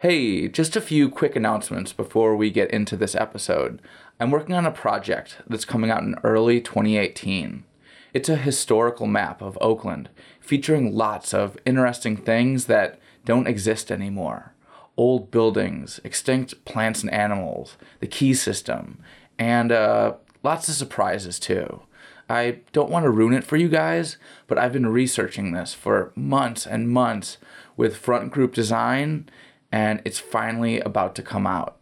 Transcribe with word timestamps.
Hey, 0.00 0.46
just 0.46 0.76
a 0.76 0.80
few 0.80 1.08
quick 1.08 1.34
announcements 1.34 1.92
before 1.92 2.36
we 2.36 2.52
get 2.52 2.70
into 2.70 2.96
this 2.96 3.16
episode. 3.16 3.82
I'm 4.20 4.30
working 4.30 4.54
on 4.54 4.64
a 4.64 4.70
project 4.70 5.38
that's 5.48 5.64
coming 5.64 5.90
out 5.90 6.04
in 6.04 6.14
early 6.22 6.60
2018. 6.60 7.64
It's 8.14 8.28
a 8.28 8.36
historical 8.36 9.08
map 9.08 9.42
of 9.42 9.58
Oakland 9.60 10.08
featuring 10.38 10.94
lots 10.94 11.34
of 11.34 11.58
interesting 11.66 12.16
things 12.16 12.66
that 12.66 13.00
don't 13.24 13.48
exist 13.48 13.90
anymore 13.90 14.54
old 14.96 15.32
buildings, 15.32 15.98
extinct 16.04 16.64
plants 16.64 17.02
and 17.02 17.12
animals, 17.12 17.76
the 17.98 18.06
key 18.06 18.34
system, 18.34 19.00
and 19.36 19.72
uh, 19.72 20.14
lots 20.44 20.68
of 20.68 20.76
surprises 20.76 21.40
too. 21.40 21.82
I 22.28 22.58
don't 22.72 22.90
want 22.90 23.04
to 23.04 23.10
ruin 23.10 23.32
it 23.34 23.42
for 23.42 23.56
you 23.56 23.68
guys, 23.68 24.16
but 24.46 24.58
I've 24.58 24.72
been 24.72 24.86
researching 24.86 25.52
this 25.52 25.74
for 25.74 26.12
months 26.14 26.66
and 26.66 26.88
months 26.88 27.38
with 27.76 27.96
Front 27.96 28.30
Group 28.30 28.54
Design 28.54 29.28
and 29.70 30.00
it's 30.04 30.18
finally 30.18 30.80
about 30.80 31.14
to 31.16 31.22
come 31.22 31.46
out. 31.46 31.76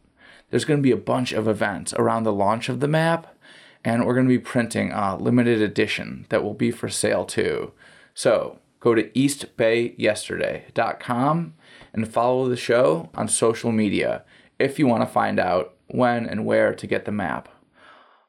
There's 0.50 0.64
going 0.64 0.78
to 0.78 0.82
be 0.82 0.92
a 0.92 0.96
bunch 0.96 1.32
of 1.32 1.48
events 1.48 1.92
around 1.94 2.24
the 2.24 2.32
launch 2.32 2.68
of 2.68 2.80
the 2.80 2.88
map, 2.88 3.34
and 3.84 4.04
we're 4.04 4.14
going 4.14 4.26
to 4.26 4.34
be 4.34 4.38
printing 4.38 4.92
a 4.92 5.16
limited 5.16 5.60
edition 5.60 6.26
that 6.28 6.42
will 6.42 6.54
be 6.54 6.70
for 6.70 6.88
sale 6.88 7.24
too. 7.24 7.72
So 8.14 8.60
go 8.80 8.94
to 8.94 9.10
eastbayyesterday.com 9.10 11.54
and 11.92 12.12
follow 12.12 12.48
the 12.48 12.56
show 12.56 13.10
on 13.14 13.28
social 13.28 13.72
media 13.72 14.24
if 14.58 14.78
you 14.78 14.86
want 14.86 15.02
to 15.02 15.06
find 15.06 15.38
out 15.38 15.74
when 15.88 16.24
and 16.26 16.46
where 16.46 16.74
to 16.74 16.86
get 16.86 17.04
the 17.04 17.12
map. 17.12 17.50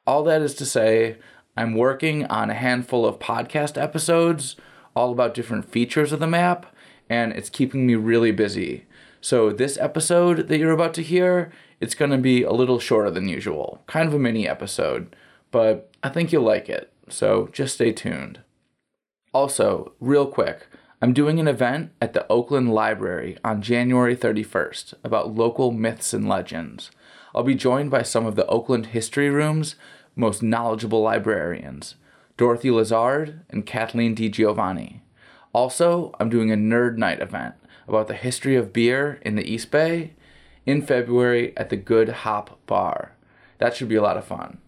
All 0.05 0.23
that 0.23 0.41
is 0.41 0.53
to 0.55 0.65
say, 0.65 1.17
I'm 1.55 1.75
working 1.75 2.25
on 2.25 2.49
a 2.49 2.55
handful 2.55 3.05
of 3.05 3.19
podcast 3.19 3.81
episodes 3.81 4.57
all 4.95 5.11
about 5.11 5.35
different 5.35 5.69
features 5.69 6.11
of 6.11 6.19
the 6.19 6.25
map, 6.25 6.65
and 7.07 7.31
it's 7.33 7.51
keeping 7.51 7.85
me 7.85 7.93
really 7.93 8.31
busy. 8.31 8.86
So 9.27 9.51
this 9.51 9.77
episode 9.77 10.47
that 10.47 10.57
you're 10.57 10.71
about 10.71 10.93
to 10.93 11.03
hear, 11.03 11.51
it's 11.81 11.95
going 11.95 12.11
to 12.11 12.17
be 12.17 12.43
a 12.43 12.53
little 12.53 12.79
shorter 12.79 13.11
than 13.11 13.27
usual, 13.27 13.83
kind 13.85 14.07
of 14.07 14.13
a 14.13 14.19
mini 14.19 14.47
episode, 14.47 15.13
but 15.51 15.91
I 16.01 16.07
think 16.07 16.31
you'll 16.31 16.43
like 16.43 16.69
it. 16.69 16.93
So 17.09 17.49
just 17.51 17.73
stay 17.75 17.91
tuned. 17.91 18.39
Also, 19.33 19.91
real 19.99 20.27
quick, 20.27 20.67
I'm 21.01 21.11
doing 21.11 21.41
an 21.41 21.47
event 21.49 21.91
at 22.01 22.13
the 22.13 22.25
Oakland 22.29 22.73
Library 22.73 23.37
on 23.43 23.61
January 23.61 24.15
31st 24.15 24.93
about 25.03 25.35
local 25.35 25.73
myths 25.73 26.13
and 26.13 26.29
legends. 26.29 26.89
I'll 27.35 27.43
be 27.43 27.53
joined 27.53 27.91
by 27.91 28.03
some 28.03 28.25
of 28.25 28.37
the 28.37 28.47
Oakland 28.47 28.85
History 28.85 29.29
Room's 29.29 29.75
most 30.15 30.41
knowledgeable 30.41 31.01
librarians, 31.01 31.95
Dorothy 32.37 32.71
Lazard 32.71 33.41
and 33.49 33.65
Kathleen 33.65 34.15
DiGiovanni. 34.15 35.01
Also, 35.57 36.13
I'm 36.19 36.29
doing 36.29 36.51
a 36.51 36.55
Nerd 36.55 36.97
Night 36.97 37.19
event 37.19 37.55
about 37.87 38.07
the 38.07 38.13
history 38.13 38.55
of 38.55 38.71
beer 38.71 39.17
in 39.23 39.33
the 39.33 39.51
East 39.51 39.71
Bay 39.71 40.13
in 40.67 40.83
February 40.83 41.51
at 41.57 41.71
the 41.71 41.75
Good 41.75 42.09
Hop 42.09 42.59
Bar. 42.67 43.13
That 43.57 43.75
should 43.75 43.89
be 43.89 43.95
a 43.95 44.01
lot 44.03 44.17
of 44.17 44.23
fun. 44.23 44.59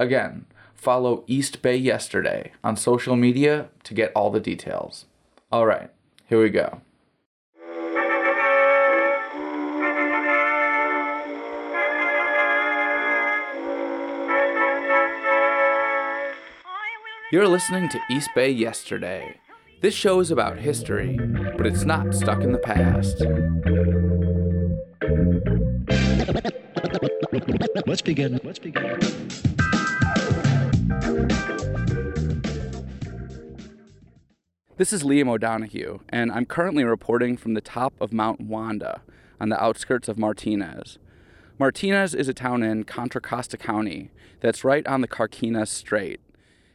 Again, 0.00 0.46
follow 0.74 1.22
East 1.28 1.62
Bay 1.62 1.76
Yesterday 1.76 2.50
on 2.64 2.76
social 2.76 3.14
media 3.14 3.68
to 3.84 3.94
get 3.94 4.10
all 4.16 4.32
the 4.32 4.40
details. 4.40 5.04
All 5.52 5.64
right, 5.64 5.90
here 6.26 6.42
we 6.42 6.50
go. 6.50 6.80
You're 17.30 17.46
listening 17.46 17.88
to 17.90 18.00
East 18.10 18.30
Bay 18.34 18.50
Yesterday 18.50 19.36
this 19.82 19.94
show 19.94 20.20
is 20.20 20.30
about 20.30 20.58
history, 20.58 21.18
but 21.56 21.66
it's 21.66 21.84
not 21.84 22.14
stuck 22.14 22.40
in 22.42 22.52
the 22.52 22.58
past. 22.58 23.20
Let's 27.84 28.00
begin. 28.00 28.40
Let's 28.44 28.60
begin. 28.60 29.00
This 34.76 34.92
is 34.92 35.02
Liam 35.02 35.28
O'Donoghue, 35.28 35.98
and 36.08 36.30
I'm 36.30 36.46
currently 36.46 36.84
reporting 36.84 37.36
from 37.36 37.54
the 37.54 37.60
top 37.60 37.92
of 38.00 38.12
Mount 38.12 38.40
Wanda 38.40 39.02
on 39.40 39.48
the 39.48 39.60
outskirts 39.60 40.06
of 40.06 40.16
Martinez. 40.16 41.00
Martinez 41.58 42.14
is 42.14 42.28
a 42.28 42.34
town 42.34 42.62
in 42.62 42.84
Contra 42.84 43.20
Costa 43.20 43.56
County 43.56 44.12
that's 44.40 44.62
right 44.62 44.86
on 44.86 45.00
the 45.00 45.08
Carquinez 45.08 45.68
Strait. 45.68 46.20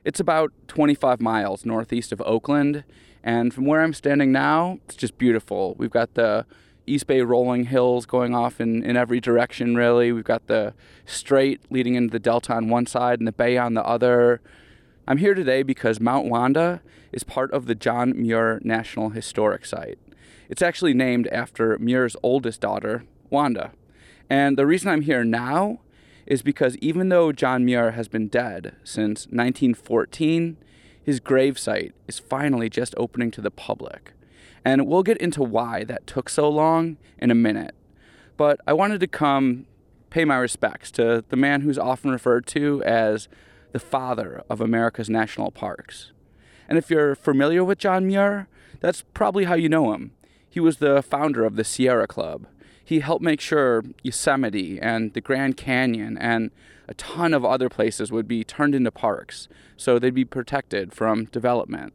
It's 0.08 0.22
about 0.22 0.54
25 0.70 1.20
miles 1.20 1.66
northeast 1.66 2.14
of 2.14 2.22
Oakland, 2.22 2.86
and 3.26 3.54
from 3.54 3.66
where 3.66 3.82
I'm 3.82 3.94
standing 3.94 4.32
now, 4.32 4.80
it's 4.86 4.96
just 4.96 5.18
beautiful. 5.18 5.76
We've 5.78 5.92
got 5.92 6.14
the 6.14 6.46
East 6.86 7.08
Bay 7.08 7.20
rolling 7.24 7.66
hills 7.66 8.06
going 8.06 8.34
off 8.34 8.62
in, 8.62 8.84
in 8.84 8.96
every 8.96 9.20
direction, 9.20 9.76
really. 9.76 10.14
We've 10.14 10.24
got 10.24 10.48
the 10.48 10.74
strait 11.06 11.60
leading 11.70 11.96
into 11.96 12.14
the 12.14 12.20
delta 12.20 12.54
on 12.54 12.70
one 12.70 12.86
side 12.86 13.20
and 13.20 13.28
the 13.28 13.34
bay 13.34 13.58
on 13.58 13.74
the 13.74 13.84
other. 13.84 14.40
I'm 15.06 15.18
here 15.18 15.34
today 15.34 15.62
because 15.62 16.00
Mount 16.00 16.28
Wanda 16.28 16.82
is 17.12 17.26
part 17.26 17.52
of 17.52 17.66
the 17.66 17.76
John 17.76 18.14
Muir 18.16 18.62
National 18.64 19.10
Historic 19.10 19.66
Site. 19.66 20.00
It's 20.48 20.62
actually 20.62 20.94
named 20.94 21.28
after 21.34 21.78
Muir's 21.80 22.16
oldest 22.24 22.62
daughter, 22.62 23.04
Wanda. 23.30 23.74
And 24.30 24.58
the 24.58 24.66
reason 24.66 24.90
I'm 24.90 25.02
here 25.02 25.26
now 25.26 25.82
is 26.28 26.42
because 26.42 26.78
even 26.78 27.10
though 27.10 27.32
John 27.32 27.66
Muir 27.66 27.92
has 27.92 28.08
been 28.08 28.28
dead 28.28 28.76
since 28.84 29.26
1914, 29.28 30.58
his 31.02 31.22
gravesite 31.22 31.94
is 32.08 32.20
finally 32.20 32.70
just 32.70 32.94
opening 32.98 33.32
to 33.32 33.42
the 33.42 33.50
public. 33.50 34.12
And 34.66 34.86
we'll 34.86 35.04
get 35.04 35.18
into 35.18 35.42
why 35.42 35.86
that 35.86 36.06
took 36.06 36.28
so 36.30 36.50
long 36.50 36.98
in 37.18 37.32
a 37.32 37.36
minute. 37.36 37.74
But 38.36 38.60
I 38.68 38.74
wanted 38.74 39.00
to 39.00 39.08
come 39.08 39.66
pay 40.10 40.26
my 40.26 40.36
respects 40.36 40.92
to 40.92 41.24
the 41.30 41.38
man 41.38 41.62
who's 41.62 41.78
often 41.78 42.12
referred 42.12 42.46
to 42.48 42.84
as 42.84 43.30
the 43.72 43.80
father 43.80 44.44
of 44.50 44.60
America's 44.60 45.10
national 45.10 45.52
parks. 45.52 46.12
And 46.68 46.78
if 46.78 46.90
you're 46.90 47.16
familiar 47.16 47.64
with 47.64 47.78
John 47.78 48.06
Muir, 48.06 48.50
that's 48.82 49.04
probably 49.14 49.46
how 49.46 49.56
you 49.56 49.70
know 49.70 49.94
him. 49.94 50.12
He 50.50 50.60
was 50.60 50.78
the 50.78 51.02
founder 51.02 51.46
of 51.46 51.56
the 51.56 51.64
Sierra 51.64 52.08
Club, 52.08 52.48
he 52.88 53.02
helped 53.02 53.22
make 53.22 53.42
sure 53.42 53.84
Yosemite 54.02 54.80
and 54.80 55.14
the 55.14 55.20
Grand 55.20 55.58
Canyon 55.58 56.18
and 56.18 56.52
a 56.88 56.94
ton 56.94 57.34
of 57.34 57.44
other 57.44 57.68
places 57.68 58.14
would 58.14 58.30
be 58.30 58.46
turned 58.46 58.74
into 58.74 58.92
parks 58.92 59.50
so 59.76 60.00
they'd 60.00 60.14
be 60.14 60.24
protected 60.24 60.94
from 60.94 61.26
development. 61.26 61.92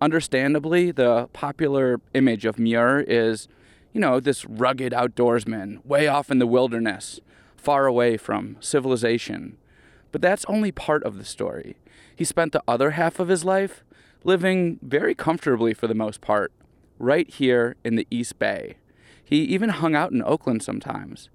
Understandably, 0.00 0.90
the 0.90 1.28
popular 1.34 2.00
image 2.14 2.46
of 2.46 2.58
Muir 2.58 3.00
is, 3.00 3.46
you 3.92 4.00
know, 4.00 4.18
this 4.18 4.46
rugged 4.46 4.94
outdoorsman 4.94 5.84
way 5.84 6.08
off 6.08 6.30
in 6.30 6.38
the 6.38 6.46
wilderness, 6.46 7.20
far 7.54 7.84
away 7.84 8.16
from 8.16 8.56
civilization. 8.60 9.58
But 10.12 10.22
that's 10.22 10.46
only 10.46 10.72
part 10.72 11.04
of 11.04 11.18
the 11.18 11.26
story. 11.26 11.76
He 12.16 12.24
spent 12.24 12.52
the 12.52 12.62
other 12.66 12.92
half 12.92 13.20
of 13.20 13.28
his 13.28 13.44
life 13.44 13.84
living 14.24 14.78
very 14.80 15.14
comfortably 15.14 15.74
for 15.74 15.86
the 15.86 15.94
most 15.94 16.22
part, 16.22 16.52
right 16.98 17.28
here 17.28 17.76
in 17.84 17.96
the 17.96 18.06
East 18.10 18.38
Bay. 18.38 18.76
He 19.26 19.42
even 19.42 19.70
hung 19.70 19.96
out 19.96 20.12
in 20.12 20.22
Oakland 20.22 20.62
sometimes. 20.62 21.30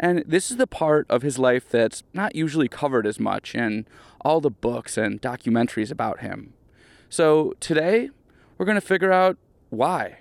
And 0.00 0.24
this 0.26 0.50
is 0.50 0.56
the 0.56 0.66
part 0.66 1.06
of 1.08 1.22
his 1.22 1.38
life 1.38 1.68
that's 1.70 2.02
not 2.12 2.34
usually 2.34 2.68
covered 2.68 3.06
as 3.06 3.20
much 3.20 3.54
in 3.54 3.86
all 4.20 4.40
the 4.40 4.50
books 4.50 4.98
and 4.98 5.22
documentaries 5.22 5.92
about 5.92 6.18
him. 6.18 6.52
So 7.08 7.54
today, 7.60 8.10
we're 8.56 8.66
going 8.66 8.74
to 8.74 8.80
figure 8.80 9.12
out 9.12 9.36
why. 9.70 10.18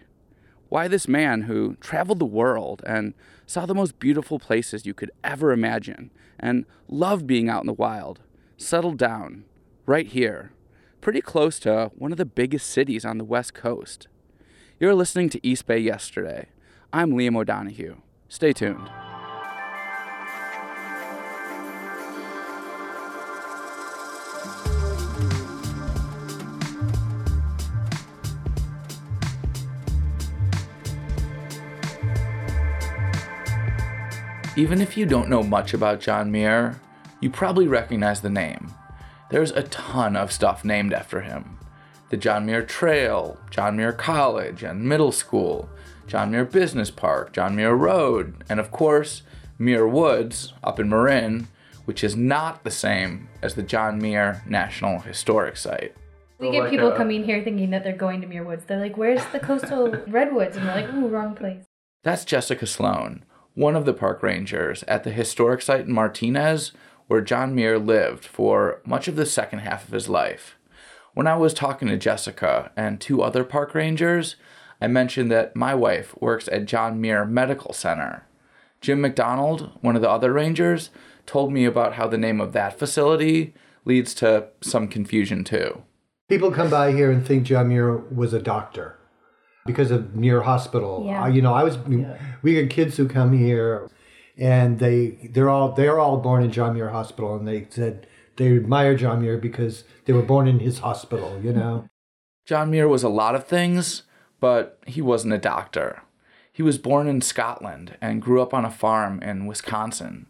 Why 0.70 0.88
this 0.88 1.08
man 1.08 1.44
who 1.44 1.76
traveled 1.80 2.20
the 2.20 2.26
world 2.26 2.84
and 2.86 3.16
saw 3.48 3.66
the 3.66 3.74
most 3.74 3.98
beautiful 3.98 4.38
places 4.38 4.86
you 4.86 4.94
could 4.94 5.12
ever 5.24 5.52
imagine 5.52 6.12
and 6.40 6.66
loved 6.88 7.26
being 7.26 7.50
out 7.50 7.64
in 7.64 7.68
the 7.68 7.74
wild 7.74 8.20
settled 8.58 8.98
down 8.98 9.46
right 9.88 10.08
here, 10.08 10.52
pretty 11.02 11.22
close 11.22 11.58
to 11.60 11.92
one 11.96 12.12
of 12.12 12.18
the 12.20 12.26
biggest 12.26 12.70
cities 12.70 13.06
on 13.06 13.18
the 13.18 13.24
West 13.24 13.56
Coast. 13.56 14.08
You're 14.80 14.94
listening 14.94 15.30
to 15.30 15.48
East 15.48 15.66
Bay 15.66 15.80
Yesterday 15.80 16.50
I'm 16.98 17.12
Liam 17.12 17.38
O'Donoghue. 17.38 17.98
Stay 18.28 18.54
tuned. 18.54 18.90
Even 34.56 34.82
if 34.82 34.98
you 34.98 35.06
don't 35.06 35.30
know 35.30 35.44
much 35.44 35.76
about 35.76 36.00
John 36.00 36.32
Muir, 36.32 36.82
you 37.22 37.30
probably 37.30 37.68
recognize 37.68 38.22
the 38.22 38.32
name. 38.32 38.74
There's 39.30 39.52
a 39.52 39.62
ton 39.62 40.16
of 40.16 40.32
stuff 40.32 40.66
named 40.66 40.94
after 40.94 41.22
him. 41.22 41.60
The 42.10 42.18
John 42.18 42.48
Muir 42.48 42.64
Trail, 42.64 43.38
John 43.52 43.78
Muir 43.78 43.94
College 43.94 44.64
and 44.64 44.90
Middle 44.90 45.12
School, 45.12 45.70
John 46.08 46.32
Muir 46.32 46.46
Business 46.46 46.90
Park, 46.90 47.34
John 47.34 47.56
Muir 47.56 47.76
Road, 47.76 48.44
and 48.50 48.60
of 48.60 48.72
course, 48.72 49.24
Muir 49.60 49.88
Woods 49.88 50.54
up 50.64 50.80
in 50.80 50.90
Marin, 50.90 51.50
which 51.86 52.04
is 52.04 52.16
not 52.16 52.64
the 52.64 52.72
same 52.72 53.28
as 53.42 53.56
the 53.56 53.64
John 53.64 54.00
Muir 54.00 54.42
National 54.48 55.00
Historic 55.00 55.58
Site. 55.58 55.94
We 56.40 56.52
get 56.52 56.70
people 56.70 56.94
uh, 56.94 56.96
coming 56.98 57.24
here 57.24 57.44
thinking 57.44 57.72
that 57.72 57.84
they're 57.84 57.96
going 57.96 58.22
to 58.22 58.28
Muir 58.28 58.44
Woods. 58.44 58.64
They're 58.66 58.80
like, 58.80 58.98
"Where's 58.98 59.26
the 59.28 59.40
coastal 59.40 59.90
redwoods?" 60.08 60.56
And 60.56 60.66
we're 60.66 60.76
like, 60.76 60.94
"Ooh, 60.94 61.08
wrong 61.08 61.36
place." 61.36 61.66
That's 62.04 62.26
Jessica 62.26 62.66
Sloan, 62.66 63.26
one 63.54 63.76
of 63.76 63.86
the 63.86 63.94
park 63.94 64.24
rangers 64.24 64.84
at 64.84 65.04
the 65.04 65.12
historic 65.12 65.62
site 65.62 65.88
in 65.88 65.94
Martinez 65.94 66.72
where 67.08 67.22
John 67.22 67.56
Muir 67.56 67.80
lived 67.80 68.26
for 68.26 68.82
much 68.86 69.08
of 69.08 69.16
the 69.16 69.26
second 69.26 69.60
half 69.60 69.88
of 69.88 69.94
his 69.94 70.10
life. 70.10 70.58
When 71.14 71.26
I 71.26 71.36
was 71.36 71.54
talking 71.54 71.88
to 71.88 71.98
Jessica 71.98 72.72
and 72.76 73.02
two 73.02 73.24
other 73.24 73.44
park 73.44 73.74
rangers, 73.74 74.36
I 74.80 74.88
mentioned 74.88 75.32
that 75.32 75.56
my 75.56 75.74
wife 75.74 76.16
works 76.20 76.48
at 76.52 76.66
John 76.66 77.02
Muir 77.02 77.26
Medical 77.26 77.74
Center. 77.74 78.28
Jim 78.82 79.02
McDonald, 79.02 79.72
one 79.82 79.96
of 79.96 80.02
the 80.02 80.10
other 80.10 80.32
rangers, 80.32 80.92
told 81.26 81.52
me 81.52 81.66
about 81.66 81.94
how 81.94 82.08
the 82.08 82.18
name 82.18 82.40
of 82.40 82.54
that 82.54 82.78
facility 82.78 83.54
leads 83.86 84.14
to 84.16 84.48
some 84.62 84.88
confusion 84.88 85.44
too. 85.44 85.84
People 86.30 86.52
come 86.52 86.70
by 86.70 86.92
here 86.92 87.12
and 87.12 87.26
think 87.26 87.44
John 87.44 87.70
Muir 87.70 87.98
was 87.98 88.34
a 88.34 88.42
doctor 88.42 88.98
because 89.66 89.92
of 89.92 90.16
Muir 90.16 90.42
Hospital. 90.42 91.04
Yeah. 91.06 91.24
Uh, 91.24 91.28
you 91.28 91.42
know, 91.42 91.54
I 91.54 91.64
was 91.64 91.78
we 92.42 92.54
get 92.54 92.70
kids 92.70 92.98
who 92.98 93.08
come 93.08 93.38
here 93.38 93.90
and 94.38 94.80
they 94.80 95.30
they're 95.32 95.50
all 95.50 95.72
they're 95.72 96.00
all 96.00 96.18
born 96.18 96.44
in 96.44 96.52
John 96.52 96.74
Muir 96.74 96.90
Hospital 96.90 97.36
and 97.36 97.48
they 97.48 97.68
said 97.70 98.08
they 98.38 98.56
admire 98.56 98.96
John 98.96 99.22
Muir 99.22 99.38
because 99.38 99.84
they 100.06 100.14
were 100.14 100.22
born 100.22 100.48
in 100.48 100.60
his 100.60 100.80
hospital, 100.80 101.40
you 101.44 101.54
know. 101.54 101.88
John 102.46 102.72
Muir 102.72 102.88
was 102.88 103.04
a 103.04 103.10
lot 103.10 103.36
of 103.36 103.46
things, 103.46 104.04
but 104.40 104.80
he 104.86 105.02
wasn't 105.02 105.34
a 105.34 105.38
doctor. 105.38 106.02
He 106.52 106.64
was 106.64 106.78
born 106.78 107.08
in 107.08 107.22
Scotland 107.22 107.98
and 108.02 108.22
grew 108.22 108.42
up 108.42 108.54
on 108.54 108.66
a 108.66 108.72
farm 108.72 109.22
in 109.22 109.46
Wisconsin. 109.46 110.28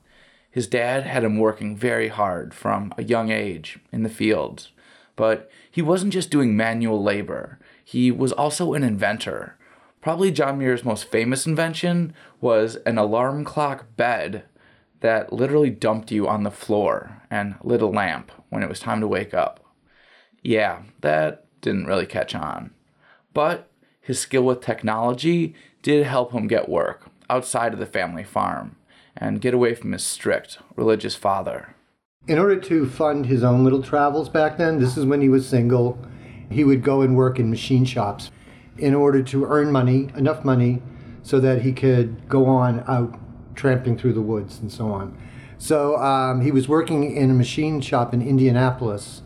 His 0.52 0.68
dad 0.68 1.04
had 1.06 1.24
him 1.24 1.38
working 1.38 1.78
very 1.78 2.08
hard 2.10 2.54
from 2.54 2.94
a 2.98 3.04
young 3.04 3.32
age 3.32 3.80
in 3.92 4.04
the 4.04 4.10
fields. 4.10 4.72
But 5.16 5.50
he 5.70 5.82
wasn't 5.82 6.14
just 6.14 6.30
doing 6.30 6.56
manual 6.56 7.02
labor, 7.02 7.60
he 7.84 8.12
was 8.12 8.34
also 8.34 8.74
an 8.74 8.84
inventor. 8.84 9.58
Probably 10.02 10.32
John 10.32 10.60
Muir's 10.60 10.84
most 10.84 11.06
famous 11.06 11.48
invention 11.48 12.14
was 12.42 12.76
an 12.86 12.98
alarm 12.98 13.46
clock 13.46 13.96
bed 13.96 14.44
that 15.00 15.32
literally 15.32 15.70
dumped 15.70 16.12
you 16.12 16.28
on 16.28 16.44
the 16.44 16.52
floor 16.52 17.22
and 17.30 17.56
lit 17.64 17.82
a 17.82 17.88
lamp 17.88 18.32
when 18.50 18.64
it 18.64 18.70
was 18.70 18.80
time 18.80 19.00
to 19.02 19.08
wake 19.08 19.34
up. 19.34 19.64
Yeah, 20.44 20.84
that 21.02 21.46
didn't 21.62 21.88
really 21.88 22.06
catch 22.06 22.36
on. 22.36 22.72
But 23.34 23.70
his 24.08 24.22
skill 24.22 24.44
with 24.44 24.62
technology 24.62 25.54
did 25.82 26.06
help 26.06 26.32
him 26.32 26.48
get 26.48 26.70
work 26.70 27.10
outside 27.30 27.74
of 27.74 27.80
the 27.80 27.86
family 27.86 28.24
farm 28.24 28.78
and 29.18 29.42
get 29.42 29.54
away 29.54 29.76
from 29.76 29.92
his 29.92 30.02
strict 30.02 30.60
religious 30.78 31.14
father. 31.14 31.76
In 32.26 32.40
order 32.40 32.58
to 32.58 32.88
fund 32.88 33.26
his 33.26 33.44
own 33.44 33.66
little 33.66 33.84
travels 33.84 34.30
back 34.30 34.58
then, 34.58 34.80
this 34.80 34.96
is 34.96 35.06
when 35.06 35.20
he 35.20 35.28
was 35.28 35.46
single, 35.46 36.00
he 36.50 36.64
would 36.64 36.84
go 36.84 37.02
and 37.02 37.18
work 37.18 37.38
in 37.38 37.50
machine 37.50 37.84
shops 37.84 38.32
in 38.78 38.96
order 38.96 39.22
to 39.24 39.44
earn 39.44 39.74
money, 39.74 40.10
enough 40.16 40.46
money, 40.46 40.82
so 41.22 41.42
that 41.42 41.64
he 41.64 41.74
could 41.74 42.30
go 42.30 42.46
on 42.46 42.86
out 42.88 43.20
tramping 43.56 43.98
through 43.98 44.14
the 44.14 44.22
woods 44.22 44.58
and 44.60 44.72
so 44.72 44.88
on. 44.90 45.18
So 45.58 45.98
um, 45.98 46.40
he 46.40 46.52
was 46.52 46.70
working 46.70 47.14
in 47.14 47.30
a 47.30 47.34
machine 47.34 47.82
shop 47.82 48.14
in 48.14 48.22
Indianapolis, 48.22 49.22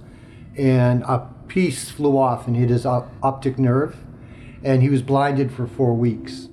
and 0.58 1.04
a 1.04 1.30
piece 1.48 1.92
flew 1.92 2.18
off 2.18 2.48
and 2.48 2.56
hit 2.56 2.72
his 2.72 2.84
op- 2.84 3.12
optic 3.22 3.60
nerve, 3.60 3.96
and 4.64 4.82
he 4.82 4.90
was 4.90 5.02
blinded 5.02 5.52
for 5.52 5.68
four 5.68 5.94
weeks. 5.94 6.50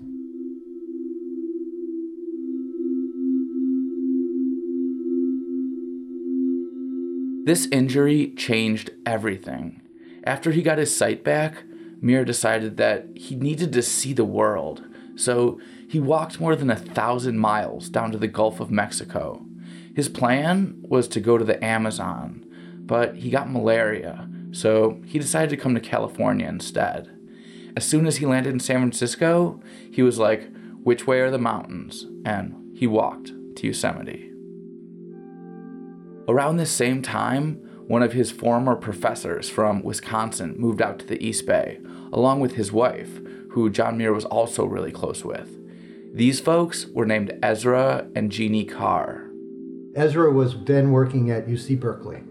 This 7.44 7.66
injury 7.72 8.34
changed 8.37 8.90
everything. 9.06 9.81
After 10.25 10.52
he 10.52 10.62
got 10.62 10.78
his 10.78 10.94
sight 10.94 11.25
back, 11.25 11.64
Muir 12.00 12.25
decided 12.25 12.76
that 12.76 13.08
he 13.14 13.34
needed 13.34 13.72
to 13.72 13.82
see 13.82 14.12
the 14.12 14.25
world, 14.25 14.84
so 15.16 15.58
he 15.88 15.99
walked 15.99 16.40
more 16.40 16.54
than 16.54 16.70
a 16.70 16.76
thousand 16.76 17.38
miles 17.38 17.88
down 17.88 18.12
to 18.12 18.19
the 18.19 18.28
Gulf 18.28 18.61
of 18.61 18.70
Mexico. 18.70 19.46
His 19.96 20.08
plan 20.08 20.76
was 20.82 21.08
to 21.08 21.20
go 21.20 21.38
to 21.38 21.44
the 21.44 21.62
Amazon, 21.64 22.44
but 22.84 23.16
he 23.16 23.31
got 23.31 23.50
malaria, 23.50 24.28
so 24.52 25.00
he 25.06 25.19
decided 25.19 25.50
to 25.50 25.56
come 25.56 25.75
to 25.75 25.81
California 25.81 26.46
instead. 26.46 27.18
As 27.78 27.84
soon 27.84 28.08
as 28.08 28.16
he 28.16 28.26
landed 28.26 28.52
in 28.52 28.58
San 28.58 28.80
Francisco, 28.80 29.60
he 29.92 30.02
was 30.02 30.19
like, 30.19 30.50
Which 30.82 31.06
way 31.06 31.20
are 31.20 31.30
the 31.30 31.38
mountains? 31.38 32.06
And 32.25 32.72
he 32.75 32.88
walked 32.88 33.30
to 33.54 33.66
Yosemite. 33.69 34.32
Around 36.26 36.56
this 36.56 36.72
same 36.72 37.02
time, 37.02 37.54
one 37.86 38.02
of 38.02 38.14
his 38.14 38.32
former 38.32 38.75
professors 38.75 39.48
from 39.48 39.84
Wisconsin 39.84 40.56
moved 40.58 40.82
out 40.82 40.98
to 40.98 41.06
the 41.06 41.25
East 41.25 41.46
Bay, 41.46 41.78
along 42.12 42.40
with 42.40 42.56
his 42.56 42.72
wife, 42.72 43.20
who 43.50 43.70
John 43.70 43.96
Muir 43.96 44.12
was 44.12 44.25
also 44.25 44.64
really 44.64 44.90
close 44.90 45.25
with. 45.25 45.48
These 46.12 46.40
folks 46.40 46.88
were 46.88 47.06
named 47.06 47.38
Ezra 47.44 48.08
and 48.16 48.32
Jeannie 48.32 48.64
Carr. 48.64 49.30
Ezra 49.94 50.32
was 50.32 50.56
then 50.64 50.90
working 50.90 51.30
at 51.30 51.46
UC 51.46 51.78
Berkeley. 51.78 52.25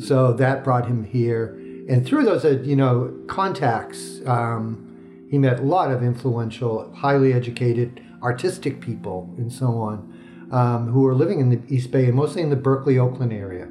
So 0.00 0.32
that 0.32 0.64
brought 0.64 0.88
him 0.88 1.04
here. 1.04 1.56
And 1.88 2.06
through 2.06 2.24
those, 2.24 2.44
uh, 2.44 2.60
you 2.62 2.76
know, 2.76 3.14
contacts, 3.26 4.20
um, 4.26 5.26
he 5.30 5.38
met 5.38 5.60
a 5.60 5.62
lot 5.62 5.90
of 5.90 6.02
influential, 6.02 6.92
highly 6.94 7.32
educated, 7.32 8.02
artistic 8.22 8.80
people 8.80 9.34
and 9.36 9.52
so 9.52 9.66
on 9.66 10.48
um, 10.52 10.88
who 10.88 11.00
were 11.00 11.14
living 11.14 11.40
in 11.40 11.48
the 11.48 11.60
East 11.68 11.90
Bay 11.90 12.06
and 12.06 12.14
mostly 12.14 12.42
in 12.42 12.50
the 12.50 12.56
Berkeley, 12.56 12.98
Oakland 12.98 13.32
area. 13.32 13.68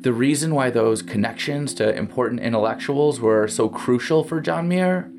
The 0.00 0.12
reason 0.12 0.54
why 0.54 0.70
those 0.70 1.02
connections 1.02 1.74
to 1.74 1.94
important 1.94 2.40
intellectuals 2.40 3.20
were 3.20 3.46
so 3.46 3.68
crucial 3.68 4.24
for 4.24 4.40
John 4.40 4.68
Muir 4.68 5.12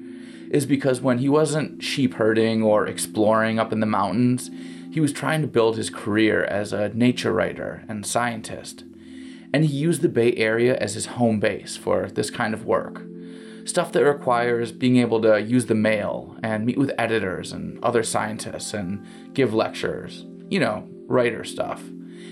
is 0.49 0.65
because 0.65 1.01
when 1.01 1.19
he 1.19 1.29
wasn't 1.29 1.83
sheep 1.83 2.15
herding 2.15 2.61
or 2.61 2.87
exploring 2.87 3.59
up 3.59 3.71
in 3.71 3.79
the 3.79 3.85
mountains, 3.85 4.49
he 4.91 4.99
was 4.99 5.11
trying 5.11 5.41
to 5.41 5.47
build 5.47 5.77
his 5.77 5.89
career 5.89 6.43
as 6.45 6.71
a 6.73 6.89
nature 6.89 7.33
writer 7.33 7.83
and 7.87 8.05
scientist. 8.05 8.83
And 9.53 9.65
he 9.65 9.77
used 9.77 10.01
the 10.01 10.09
Bay 10.09 10.33
Area 10.33 10.75
as 10.77 10.95
his 10.95 11.05
home 11.05 11.39
base 11.39 11.77
for 11.77 12.09
this 12.09 12.31
kind 12.31 12.53
of 12.53 12.65
work. 12.65 13.03
Stuff 13.65 13.91
that 13.93 14.03
requires 14.03 14.71
being 14.71 14.97
able 14.97 15.21
to 15.21 15.41
use 15.41 15.67
the 15.67 15.75
mail 15.75 16.35
and 16.43 16.65
meet 16.65 16.77
with 16.77 16.91
editors 16.97 17.53
and 17.53 17.81
other 17.83 18.03
scientists 18.03 18.73
and 18.73 19.05
give 19.33 19.53
lectures. 19.53 20.25
You 20.49 20.59
know, 20.59 20.87
writer 21.07 21.43
stuff. 21.43 21.81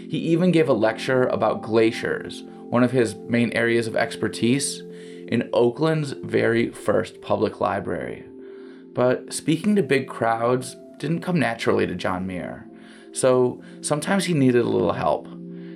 He 0.10 0.18
even 0.18 0.52
gave 0.52 0.68
a 0.68 0.74
lecture 0.74 1.28
about 1.28 1.62
glaciers, 1.62 2.44
one 2.70 2.84
of 2.84 2.92
his 2.92 3.16
main 3.16 3.52
areas 3.54 3.88
of 3.88 3.96
expertise, 3.96 4.82
in 5.28 5.50
Oakland's 5.54 6.12
very 6.12 6.70
first 6.70 7.22
public 7.22 7.62
library. 7.62 8.26
But 8.94 9.32
speaking 9.32 9.78
to 9.78 9.84
big 9.84 10.10
crowds 10.10 10.76
didn't 10.98 11.22
come 11.22 11.40
naturally 11.40 11.88
to 11.88 11.96
John 11.96 12.28
Muir, 12.28 12.68
so 13.14 13.62
sometimes 13.80 14.26
he 14.26 14.34
needed 14.34 14.66
a 14.66 14.70
little 14.70 14.92
help. 14.92 15.28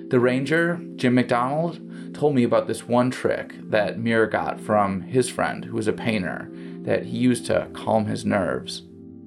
The 0.08 0.20
ranger, 0.20 0.80
Jim 0.94 1.14
McDonald, 1.14 1.80
told 2.14 2.34
me 2.34 2.44
about 2.44 2.66
this 2.66 2.86
one 2.86 3.10
trick 3.10 3.54
that 3.70 3.98
Muir 3.98 4.26
got 4.26 4.60
from 4.60 5.02
his 5.02 5.28
friend, 5.28 5.64
who 5.64 5.74
was 5.74 5.88
a 5.88 5.92
painter, 5.92 6.48
that 6.82 7.06
he 7.06 7.18
used 7.18 7.46
to 7.46 7.68
calm 7.72 8.06
his 8.06 8.24
nerves. 8.24 8.82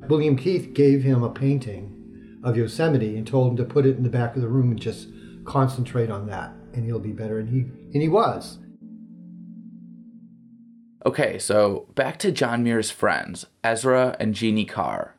William 0.07 0.37
Keith 0.37 0.73
gave 0.73 1.03
him 1.03 1.21
a 1.21 1.29
painting 1.29 2.39
of 2.43 2.55
Yosemite 2.55 3.17
and 3.17 3.27
told 3.27 3.51
him 3.51 3.57
to 3.57 3.65
put 3.65 3.85
it 3.85 3.97
in 3.97 4.03
the 4.03 4.09
back 4.09 4.35
of 4.35 4.41
the 4.41 4.47
room 4.47 4.71
and 4.71 4.79
just 4.79 5.09
concentrate 5.45 6.09
on 6.09 6.27
that 6.27 6.53
and 6.73 6.85
he'll 6.85 6.99
be 6.99 7.11
better 7.11 7.39
and 7.39 7.49
he 7.49 7.61
and 7.93 8.01
he 8.01 8.07
was. 8.07 8.59
Okay, 11.05 11.39
so 11.39 11.87
back 11.95 12.17
to 12.19 12.31
John 12.31 12.63
Muir's 12.63 12.91
friends, 12.91 13.45
Ezra 13.63 14.15
and 14.19 14.33
Jeannie 14.33 14.65
Carr. 14.65 15.15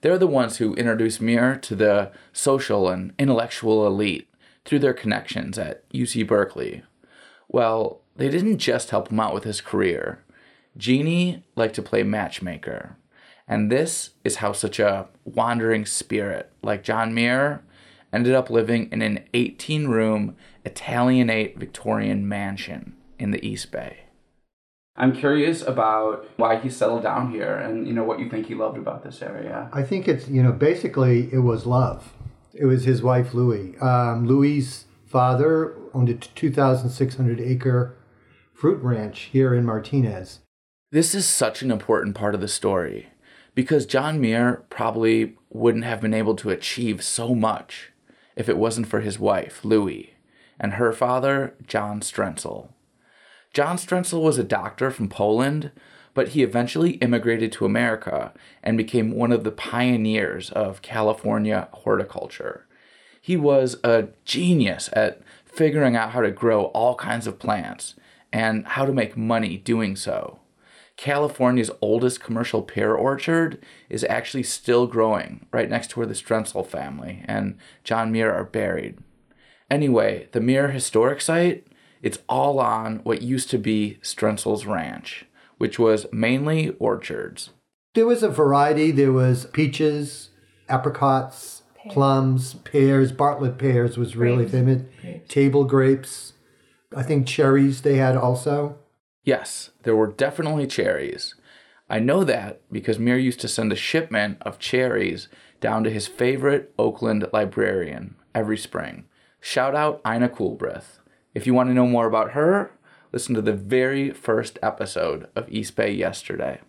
They're 0.00 0.18
the 0.18 0.26
ones 0.26 0.58
who 0.58 0.74
introduced 0.74 1.20
Muir 1.20 1.56
to 1.56 1.74
the 1.74 2.12
social 2.32 2.88
and 2.88 3.12
intellectual 3.18 3.86
elite 3.86 4.27
through 4.68 4.80
their 4.80 4.92
connections 4.92 5.58
at 5.58 5.88
UC 5.92 6.26
Berkeley. 6.26 6.82
Well, 7.48 8.02
they 8.16 8.28
didn't 8.28 8.58
just 8.58 8.90
help 8.90 9.08
him 9.08 9.18
out 9.18 9.32
with 9.32 9.44
his 9.44 9.62
career. 9.62 10.22
Jeannie 10.76 11.42
liked 11.56 11.74
to 11.76 11.82
play 11.82 12.02
matchmaker. 12.02 12.96
And 13.48 13.72
this 13.72 14.10
is 14.24 14.36
how 14.36 14.52
such 14.52 14.78
a 14.78 15.08
wandering 15.24 15.86
spirit 15.86 16.52
like 16.62 16.84
John 16.84 17.14
Muir 17.14 17.62
ended 18.12 18.34
up 18.34 18.50
living 18.50 18.90
in 18.92 19.00
an 19.00 19.24
18 19.32 19.88
room 19.88 20.36
Italianate 20.66 21.58
Victorian 21.58 22.28
mansion 22.28 22.94
in 23.18 23.30
the 23.30 23.44
East 23.44 23.72
Bay. 23.72 24.00
I'm 24.96 25.14
curious 25.14 25.62
about 25.62 26.28
why 26.36 26.58
he 26.58 26.68
settled 26.68 27.04
down 27.04 27.30
here 27.30 27.56
and 27.56 27.86
you 27.86 27.94
know 27.94 28.04
what 28.04 28.18
you 28.18 28.28
think 28.28 28.48
he 28.48 28.54
loved 28.54 28.76
about 28.76 29.02
this 29.02 29.22
area. 29.22 29.70
I 29.72 29.82
think 29.82 30.08
it's, 30.08 30.28
you 30.28 30.42
know, 30.42 30.52
basically 30.52 31.32
it 31.32 31.38
was 31.38 31.64
love. 31.64 32.12
It 32.58 32.66
was 32.66 32.84
his 32.84 33.02
wife, 33.02 33.34
Louie. 33.34 33.78
Um, 33.78 34.26
Louie's 34.26 34.86
father 35.06 35.76
owned 35.94 36.08
a 36.08 36.14
2,600 36.14 37.40
acre 37.40 37.96
fruit 38.52 38.82
ranch 38.82 39.28
here 39.32 39.54
in 39.54 39.64
Martinez. 39.64 40.40
This 40.90 41.14
is 41.14 41.24
such 41.24 41.62
an 41.62 41.70
important 41.70 42.16
part 42.16 42.34
of 42.34 42.40
the 42.40 42.48
story 42.48 43.10
because 43.54 43.86
John 43.86 44.20
Muir 44.20 44.64
probably 44.70 45.36
wouldn't 45.50 45.84
have 45.84 46.00
been 46.00 46.14
able 46.14 46.34
to 46.36 46.50
achieve 46.50 47.04
so 47.04 47.32
much 47.32 47.92
if 48.34 48.48
it 48.48 48.58
wasn't 48.58 48.88
for 48.88 49.00
his 49.00 49.20
wife, 49.20 49.64
Louie, 49.64 50.14
and 50.58 50.74
her 50.74 50.92
father, 50.92 51.54
John 51.64 52.00
Strentzel. 52.00 52.70
John 53.54 53.76
Strentzel 53.76 54.20
was 54.20 54.38
a 54.38 54.44
doctor 54.44 54.90
from 54.90 55.08
Poland, 55.08 55.70
but 56.18 56.30
he 56.30 56.42
eventually 56.42 56.94
immigrated 56.94 57.52
to 57.52 57.64
America 57.64 58.32
and 58.60 58.76
became 58.76 59.12
one 59.12 59.30
of 59.30 59.44
the 59.44 59.52
pioneers 59.52 60.50
of 60.50 60.82
California 60.82 61.68
horticulture. 61.70 62.66
He 63.20 63.36
was 63.36 63.76
a 63.84 64.08
genius 64.24 64.90
at 64.94 65.22
figuring 65.44 65.94
out 65.94 66.10
how 66.10 66.20
to 66.20 66.32
grow 66.32 66.64
all 66.74 66.96
kinds 66.96 67.28
of 67.28 67.38
plants 67.38 67.94
and 68.32 68.66
how 68.66 68.84
to 68.84 68.92
make 68.92 69.16
money 69.16 69.58
doing 69.58 69.94
so. 69.94 70.40
California's 70.96 71.70
oldest 71.80 72.18
commercial 72.18 72.62
pear 72.62 72.96
orchard 72.96 73.64
is 73.88 74.02
actually 74.02 74.42
still 74.42 74.88
growing 74.88 75.46
right 75.52 75.70
next 75.70 75.90
to 75.90 76.00
where 76.00 76.06
the 76.08 76.14
Strentzel 76.14 76.66
family 76.66 77.22
and 77.26 77.56
John 77.84 78.10
Muir 78.10 78.34
are 78.34 78.42
buried. 78.42 78.98
Anyway, 79.70 80.26
the 80.32 80.40
Muir 80.40 80.72
Historic 80.72 81.20
Site, 81.20 81.64
it's 82.02 82.18
all 82.28 82.58
on 82.58 82.96
what 83.04 83.22
used 83.22 83.50
to 83.50 83.58
be 83.58 83.98
Strentzel's 84.02 84.66
Ranch, 84.66 85.24
which 85.58 85.78
was 85.78 86.06
mainly 86.12 86.70
orchards. 86.78 87.50
There 87.94 88.06
was 88.06 88.22
a 88.22 88.28
variety. 88.28 88.90
There 88.90 89.12
was 89.12 89.46
peaches, 89.46 90.30
apricots, 90.68 91.62
pears. 91.76 91.92
plums, 91.94 92.54
pears. 92.54 93.12
Bartlett 93.12 93.58
pears 93.58 93.98
was 93.98 94.16
really 94.16 94.46
grapes. 94.46 94.52
famous. 94.52 94.82
Grapes. 95.00 95.34
Table 95.34 95.64
grapes. 95.64 96.32
I 96.96 97.02
think 97.02 97.26
cherries 97.26 97.82
they 97.82 97.96
had 97.96 98.16
also. 98.16 98.78
Yes, 99.24 99.70
there 99.82 99.96
were 99.96 100.06
definitely 100.06 100.66
cherries. 100.66 101.34
I 101.90 101.98
know 101.98 102.24
that 102.24 102.60
because 102.70 102.98
Muir 102.98 103.18
used 103.18 103.40
to 103.40 103.48
send 103.48 103.72
a 103.72 103.76
shipment 103.76 104.38
of 104.42 104.58
cherries 104.58 105.28
down 105.60 105.84
to 105.84 105.90
his 105.90 106.06
favorite 106.06 106.72
Oakland 106.78 107.26
librarian 107.32 108.14
every 108.34 108.56
spring. 108.56 109.04
Shout 109.40 109.74
out 109.74 110.00
Ina 110.06 110.28
Coolbrith. 110.30 110.98
If 111.34 111.46
you 111.46 111.54
want 111.54 111.68
to 111.68 111.74
know 111.74 111.86
more 111.86 112.06
about 112.06 112.32
her, 112.32 112.70
listen 113.12 113.34
to 113.34 113.42
the 113.42 113.52
very 113.52 114.10
first 114.10 114.58
episode 114.62 115.28
of 115.34 115.50
East 115.50 115.76
Bay 115.76 115.92
yesterday. 115.92 116.60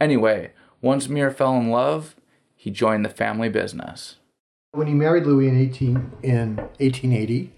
Anyway, 0.00 0.52
once 0.80 1.08
Muir 1.08 1.30
fell 1.30 1.56
in 1.56 1.70
love, 1.70 2.16
he 2.56 2.70
joined 2.70 3.04
the 3.04 3.10
family 3.10 3.48
business. 3.48 4.16
When 4.72 4.86
he 4.86 4.94
married 4.94 5.26
Louie 5.26 5.48
in, 5.48 5.60
18, 5.60 6.12
in 6.22 6.56
1880, 6.56 7.52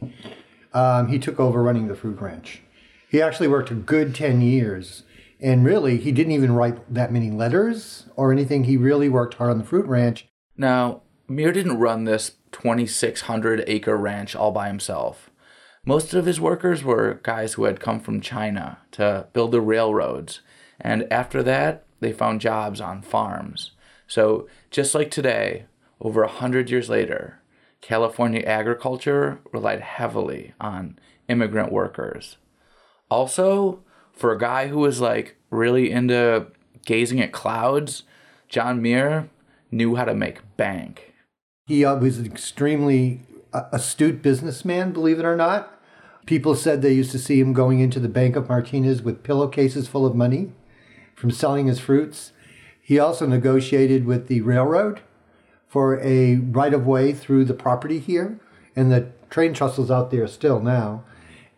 um, 0.74 1.08
he 1.08 1.18
took 1.18 1.40
over 1.40 1.62
running 1.62 1.88
the 1.88 1.94
fruit 1.94 2.20
ranch. 2.20 2.60
He 3.08 3.22
actually 3.22 3.48
worked 3.48 3.70
a 3.70 3.74
good 3.74 4.14
10 4.14 4.40
years. 4.40 5.04
And 5.40 5.64
really, 5.64 5.98
he 5.98 6.12
didn't 6.12 6.32
even 6.32 6.52
write 6.52 6.92
that 6.92 7.12
many 7.12 7.30
letters 7.30 8.06
or 8.16 8.32
anything. 8.32 8.64
He 8.64 8.76
really 8.76 9.08
worked 9.08 9.34
hard 9.34 9.50
on 9.50 9.58
the 9.58 9.64
fruit 9.64 9.86
ranch. 9.86 10.26
Now, 10.56 11.02
Muir 11.28 11.52
didn't 11.52 11.78
run 11.78 12.04
this 12.04 12.32
2,600 12.52 13.64
acre 13.66 13.96
ranch 13.96 14.34
all 14.34 14.50
by 14.50 14.68
himself. 14.68 15.30
Most 15.88 16.14
of 16.14 16.26
his 16.26 16.40
workers 16.40 16.82
were 16.82 17.20
guys 17.22 17.52
who 17.52 17.62
had 17.62 17.78
come 17.78 18.00
from 18.00 18.20
China 18.20 18.78
to 18.90 19.28
build 19.32 19.52
the 19.52 19.60
railroads. 19.60 20.40
And 20.80 21.06
after 21.12 21.44
that, 21.44 21.84
they 22.00 22.12
found 22.12 22.40
jobs 22.40 22.80
on 22.80 23.02
farms. 23.02 23.70
So, 24.08 24.48
just 24.72 24.96
like 24.96 25.12
today, 25.12 25.66
over 26.00 26.24
a 26.24 26.28
hundred 26.28 26.70
years 26.70 26.88
later, 26.88 27.40
California 27.80 28.42
agriculture 28.44 29.38
relied 29.52 29.80
heavily 29.80 30.54
on 30.60 30.98
immigrant 31.28 31.70
workers. 31.70 32.36
Also, 33.08 33.84
for 34.12 34.32
a 34.32 34.38
guy 34.38 34.66
who 34.66 34.80
was 34.80 35.00
like 35.00 35.36
really 35.50 35.92
into 35.92 36.48
gazing 36.84 37.20
at 37.20 37.30
clouds, 37.30 38.02
John 38.48 38.82
Muir 38.82 39.28
knew 39.70 39.94
how 39.94 40.04
to 40.04 40.14
make 40.14 40.56
bank. 40.56 41.14
He 41.68 41.84
uh, 41.84 41.94
was 41.94 42.18
an 42.18 42.26
extremely 42.26 43.20
uh, 43.52 43.68
astute 43.70 44.20
businessman, 44.20 44.92
believe 44.92 45.20
it 45.20 45.24
or 45.24 45.36
not. 45.36 45.75
People 46.26 46.54
said 46.54 46.82
they 46.82 46.92
used 46.92 47.12
to 47.12 47.18
see 47.18 47.40
him 47.40 47.52
going 47.52 47.80
into 47.80 48.00
the 48.00 48.08
Bank 48.08 48.36
of 48.36 48.48
Martinez 48.48 49.02
with 49.02 49.22
pillowcases 49.22 49.88
full 49.88 50.04
of 50.04 50.14
money 50.14 50.52
from 51.14 51.30
selling 51.30 51.66
his 51.66 51.80
fruits. 51.80 52.32
He 52.82 52.98
also 52.98 53.26
negotiated 53.26 54.04
with 54.04 54.28
the 54.28 54.42
railroad 54.42 55.00
for 55.66 56.00
a 56.00 56.36
right 56.36 56.74
of 56.74 56.86
way 56.86 57.12
through 57.12 57.44
the 57.44 57.54
property 57.54 57.98
here, 57.98 58.38
and 58.74 58.90
the 58.92 59.10
train 59.30 59.54
trestles 59.54 59.90
out 59.90 60.10
there 60.10 60.26
still 60.26 60.60
now 60.60 61.04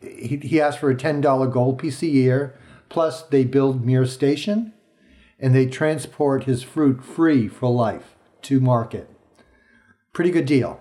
he, 0.01 0.37
he 0.37 0.61
asked 0.61 0.79
for 0.79 0.91
a 0.91 0.97
$10 0.97 1.53
gold 1.53 1.79
piece 1.79 2.03
a 2.03 2.07
year, 2.07 2.55
plus 2.89 3.23
they 3.23 3.45
build 3.45 3.85
Muir 3.85 4.07
Station, 4.07 4.73
and 5.39 5.55
they 5.55 5.67
transport 5.67 6.45
his 6.45 6.63
fruit 6.63 7.05
free 7.05 7.49
for 7.49 7.71
life 7.71 8.15
to 8.43 8.61
market. 8.61 9.09
Pretty 10.13 10.31
good 10.31 10.47
deal. 10.47 10.81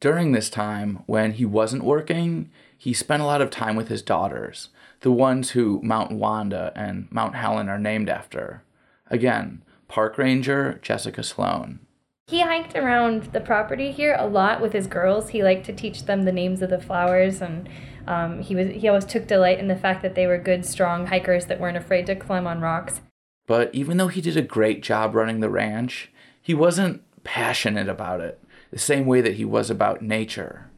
During 0.00 0.32
this 0.32 0.50
time, 0.50 1.02
when 1.06 1.32
he 1.32 1.44
wasn't 1.44 1.84
working, 1.84 2.50
he 2.84 2.92
spent 2.92 3.22
a 3.22 3.24
lot 3.24 3.40
of 3.40 3.48
time 3.48 3.76
with 3.76 3.88
his 3.88 4.02
daughters, 4.02 4.68
the 5.00 5.10
ones 5.10 5.52
who 5.52 5.80
Mount 5.82 6.12
Wanda 6.12 6.70
and 6.76 7.08
Mount 7.10 7.34
Helen 7.34 7.70
are 7.70 7.78
named 7.78 8.10
after. 8.10 8.62
Again, 9.06 9.62
Park 9.88 10.18
Ranger 10.18 10.78
Jessica 10.82 11.22
Sloan. 11.22 11.78
He 12.26 12.42
hiked 12.42 12.76
around 12.76 13.32
the 13.32 13.40
property 13.40 13.90
here 13.90 14.14
a 14.18 14.26
lot 14.26 14.60
with 14.60 14.74
his 14.74 14.86
girls. 14.86 15.30
He 15.30 15.42
liked 15.42 15.64
to 15.64 15.72
teach 15.72 16.04
them 16.04 16.24
the 16.24 16.32
names 16.32 16.60
of 16.60 16.68
the 16.68 16.78
flowers 16.78 17.40
and 17.40 17.70
um, 18.06 18.42
he 18.42 18.54
was 18.54 18.68
he 18.68 18.86
always 18.86 19.06
took 19.06 19.26
delight 19.26 19.58
in 19.58 19.68
the 19.68 19.76
fact 19.76 20.02
that 20.02 20.14
they 20.14 20.26
were 20.26 20.36
good, 20.36 20.66
strong 20.66 21.06
hikers 21.06 21.46
that 21.46 21.58
weren't 21.58 21.78
afraid 21.78 22.04
to 22.04 22.14
climb 22.14 22.46
on 22.46 22.60
rocks. 22.60 23.00
But 23.46 23.74
even 23.74 23.96
though 23.96 24.08
he 24.08 24.20
did 24.20 24.36
a 24.36 24.42
great 24.42 24.82
job 24.82 25.14
running 25.14 25.40
the 25.40 25.48
ranch, 25.48 26.12
he 26.42 26.52
wasn't 26.52 27.02
passionate 27.24 27.88
about 27.88 28.20
it 28.20 28.38
the 28.70 28.78
same 28.78 29.06
way 29.06 29.22
that 29.22 29.36
he 29.36 29.44
was 29.46 29.70
about 29.70 30.02
nature. 30.02 30.68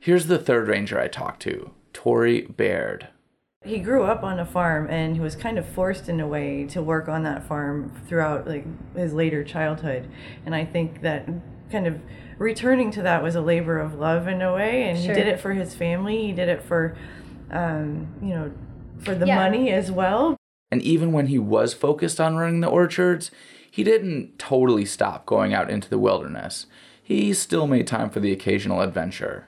Here's 0.00 0.26
the 0.26 0.38
third 0.38 0.66
ranger 0.66 0.98
I 0.98 1.08
talked 1.08 1.42
to, 1.42 1.70
Tori 1.92 2.42
Baird. 2.42 3.08
He 3.62 3.78
grew 3.78 4.04
up 4.04 4.22
on 4.22 4.40
a 4.40 4.46
farm 4.46 4.88
and 4.88 5.14
he 5.14 5.20
was 5.20 5.36
kind 5.36 5.58
of 5.58 5.66
forced 5.66 6.08
in 6.08 6.18
a 6.18 6.26
way 6.26 6.64
to 6.70 6.80
work 6.80 7.08
on 7.08 7.22
that 7.24 7.46
farm 7.46 7.92
throughout 8.08 8.48
like 8.48 8.64
his 8.96 9.12
later 9.12 9.44
childhood. 9.44 10.08
And 10.46 10.54
I 10.54 10.64
think 10.64 11.02
that 11.02 11.28
kind 11.70 11.86
of 11.86 12.00
returning 12.38 12.90
to 12.92 13.02
that 13.02 13.22
was 13.22 13.34
a 13.34 13.40
labor 13.40 13.78
of 13.78 13.94
love 13.94 14.26
in 14.26 14.40
a 14.40 14.54
way 14.54 14.84
and 14.84 14.98
sure. 14.98 15.14
he 15.14 15.20
did 15.20 15.28
it 15.28 15.38
for 15.38 15.52
his 15.52 15.74
family 15.74 16.26
he 16.26 16.32
did 16.32 16.48
it 16.48 16.62
for 16.62 16.96
um, 17.50 18.08
you 18.22 18.30
know 18.30 18.50
for 18.98 19.14
the 19.14 19.26
yeah. 19.26 19.36
money 19.36 19.70
as 19.70 19.90
well 19.90 20.36
and 20.70 20.82
even 20.82 21.12
when 21.12 21.26
he 21.26 21.38
was 21.38 21.74
focused 21.74 22.18
on 22.18 22.36
running 22.36 22.60
the 22.60 22.66
orchards 22.66 23.30
he 23.70 23.84
didn't 23.84 24.38
totally 24.38 24.86
stop 24.86 25.26
going 25.26 25.52
out 25.52 25.70
into 25.70 25.88
the 25.88 25.98
wilderness 25.98 26.66
he 27.02 27.32
still 27.34 27.66
made 27.66 27.86
time 27.86 28.08
for 28.08 28.20
the 28.20 28.32
occasional 28.32 28.80
adventure 28.80 29.46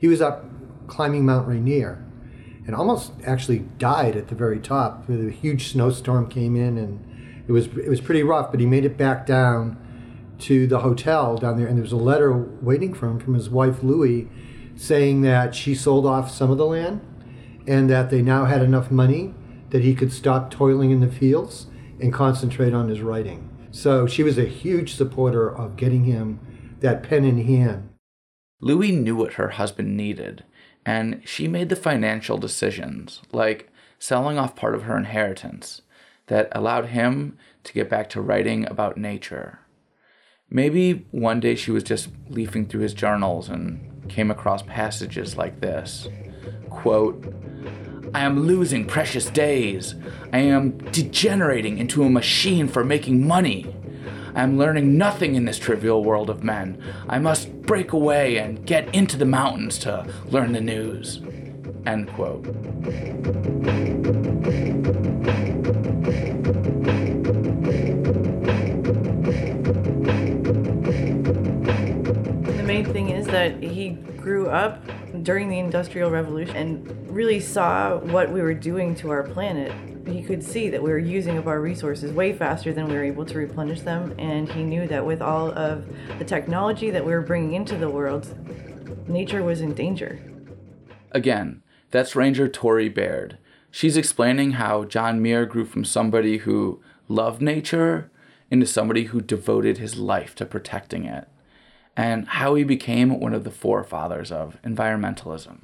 he 0.00 0.08
was 0.08 0.20
up 0.20 0.44
climbing 0.88 1.24
mount 1.24 1.46
rainier 1.46 2.04
and 2.66 2.74
almost 2.74 3.12
actually 3.24 3.60
died 3.78 4.16
at 4.16 4.26
the 4.26 4.34
very 4.34 4.58
top 4.58 5.08
a 5.08 5.30
huge 5.30 5.70
snowstorm 5.70 6.28
came 6.28 6.56
in 6.56 6.76
and 6.76 7.44
it 7.46 7.52
was 7.52 7.66
it 7.66 7.88
was 7.88 8.00
pretty 8.00 8.24
rough 8.24 8.50
but 8.50 8.58
he 8.58 8.66
made 8.66 8.84
it 8.84 8.96
back 8.96 9.24
down 9.24 9.76
to 10.40 10.66
the 10.66 10.80
hotel 10.80 11.36
down 11.36 11.56
there, 11.56 11.66
and 11.66 11.76
there 11.76 11.82
was 11.82 11.92
a 11.92 11.96
letter 11.96 12.32
waiting 12.32 12.94
for 12.94 13.06
him 13.06 13.18
from 13.18 13.34
his 13.34 13.48
wife 13.48 13.82
Louie, 13.82 14.28
saying 14.74 15.22
that 15.22 15.54
she 15.54 15.74
sold 15.74 16.06
off 16.06 16.30
some 16.30 16.50
of 16.50 16.58
the 16.58 16.66
land, 16.66 17.00
and 17.66 17.88
that 17.90 18.10
they 18.10 18.22
now 18.22 18.46
had 18.46 18.62
enough 18.62 18.90
money 18.90 19.34
that 19.70 19.82
he 19.82 19.94
could 19.94 20.12
stop 20.12 20.50
toiling 20.50 20.90
in 20.90 21.00
the 21.00 21.08
fields 21.08 21.66
and 22.00 22.12
concentrate 22.12 22.72
on 22.72 22.88
his 22.88 23.02
writing. 23.02 23.48
So 23.70 24.06
she 24.06 24.22
was 24.22 24.38
a 24.38 24.46
huge 24.46 24.94
supporter 24.94 25.48
of 25.48 25.76
getting 25.76 26.04
him 26.04 26.40
that 26.80 27.02
pen 27.02 27.24
in 27.24 27.44
hand. 27.44 27.89
Louie 28.60 28.92
knew 28.92 29.16
what 29.16 29.34
her 29.34 29.50
husband 29.50 29.96
needed, 29.96 30.44
and 30.84 31.22
she 31.24 31.48
made 31.48 31.68
the 31.68 31.76
financial 31.76 32.38
decisions, 32.38 33.22
like 33.32 33.70
selling 33.98 34.38
off 34.38 34.56
part 34.56 34.74
of 34.74 34.82
her 34.82 34.96
inheritance, 34.96 35.82
that 36.26 36.48
allowed 36.52 36.86
him 36.86 37.36
to 37.64 37.72
get 37.72 37.90
back 37.90 38.08
to 38.10 38.20
writing 38.20 38.66
about 38.66 38.96
nature. 38.96 39.60
Maybe 40.48 41.06
one 41.10 41.40
day 41.40 41.54
she 41.54 41.70
was 41.70 41.84
just 41.84 42.08
leafing 42.28 42.66
through 42.66 42.80
his 42.80 42.94
journals 42.94 43.48
and 43.48 44.08
came 44.08 44.30
across 44.30 44.62
passages 44.62 45.36
like 45.36 45.60
this 45.60 46.08
quote, 46.70 47.34
I 48.14 48.20
am 48.20 48.40
losing 48.40 48.86
precious 48.86 49.26
days. 49.26 49.94
I 50.32 50.38
am 50.38 50.78
degenerating 50.90 51.78
into 51.78 52.02
a 52.02 52.10
machine 52.10 52.68
for 52.68 52.84
making 52.84 53.26
money. 53.26 53.66
I 54.40 54.42
am 54.42 54.56
learning 54.56 54.96
nothing 54.96 55.34
in 55.34 55.44
this 55.44 55.58
trivial 55.58 56.02
world 56.02 56.30
of 56.30 56.42
men. 56.42 56.82
I 57.10 57.18
must 57.18 57.60
break 57.60 57.92
away 57.92 58.38
and 58.38 58.64
get 58.64 58.94
into 58.94 59.18
the 59.18 59.26
mountains 59.26 59.76
to 59.80 60.10
learn 60.30 60.52
the 60.52 60.62
news. 60.62 61.20
End 61.84 62.08
quote. 62.14 62.44
The 72.44 72.62
main 72.64 72.86
thing 72.86 73.10
is 73.10 73.26
that 73.26 73.62
he 73.62 73.90
grew 73.90 74.48
up 74.48 74.82
during 75.22 75.50
the 75.50 75.58
Industrial 75.58 76.10
Revolution 76.10 76.56
and 76.56 77.10
really 77.10 77.40
saw 77.40 77.98
what 77.98 78.32
we 78.32 78.40
were 78.40 78.54
doing 78.54 78.94
to 78.94 79.10
our 79.10 79.22
planet. 79.22 79.89
He 80.10 80.22
could 80.22 80.42
see 80.42 80.68
that 80.70 80.82
we 80.82 80.90
were 80.90 80.98
using 80.98 81.38
up 81.38 81.46
our 81.46 81.60
resources 81.60 82.12
way 82.12 82.32
faster 82.32 82.72
than 82.72 82.88
we 82.88 82.94
were 82.94 83.04
able 83.04 83.24
to 83.26 83.38
replenish 83.38 83.82
them, 83.82 84.14
and 84.18 84.50
he 84.50 84.64
knew 84.64 84.88
that 84.88 85.06
with 85.06 85.22
all 85.22 85.52
of 85.52 85.84
the 86.18 86.24
technology 86.24 86.90
that 86.90 87.04
we 87.04 87.12
were 87.12 87.20
bringing 87.20 87.54
into 87.54 87.76
the 87.76 87.88
world, 87.88 88.26
nature 89.08 89.42
was 89.42 89.60
in 89.60 89.72
danger. 89.72 90.20
Again, 91.12 91.62
that's 91.90 92.16
Ranger 92.16 92.48
Tori 92.48 92.88
Baird. 92.88 93.38
She's 93.70 93.96
explaining 93.96 94.52
how 94.52 94.84
John 94.84 95.22
Muir 95.22 95.46
grew 95.46 95.64
from 95.64 95.84
somebody 95.84 96.38
who 96.38 96.82
loved 97.08 97.40
nature 97.40 98.10
into 98.50 98.66
somebody 98.66 99.04
who 99.04 99.20
devoted 99.20 99.78
his 99.78 99.96
life 99.96 100.34
to 100.34 100.44
protecting 100.44 101.04
it, 101.04 101.28
and 101.96 102.26
how 102.26 102.56
he 102.56 102.64
became 102.64 103.20
one 103.20 103.32
of 103.32 103.44
the 103.44 103.50
forefathers 103.50 104.32
of 104.32 104.58
environmentalism 104.64 105.60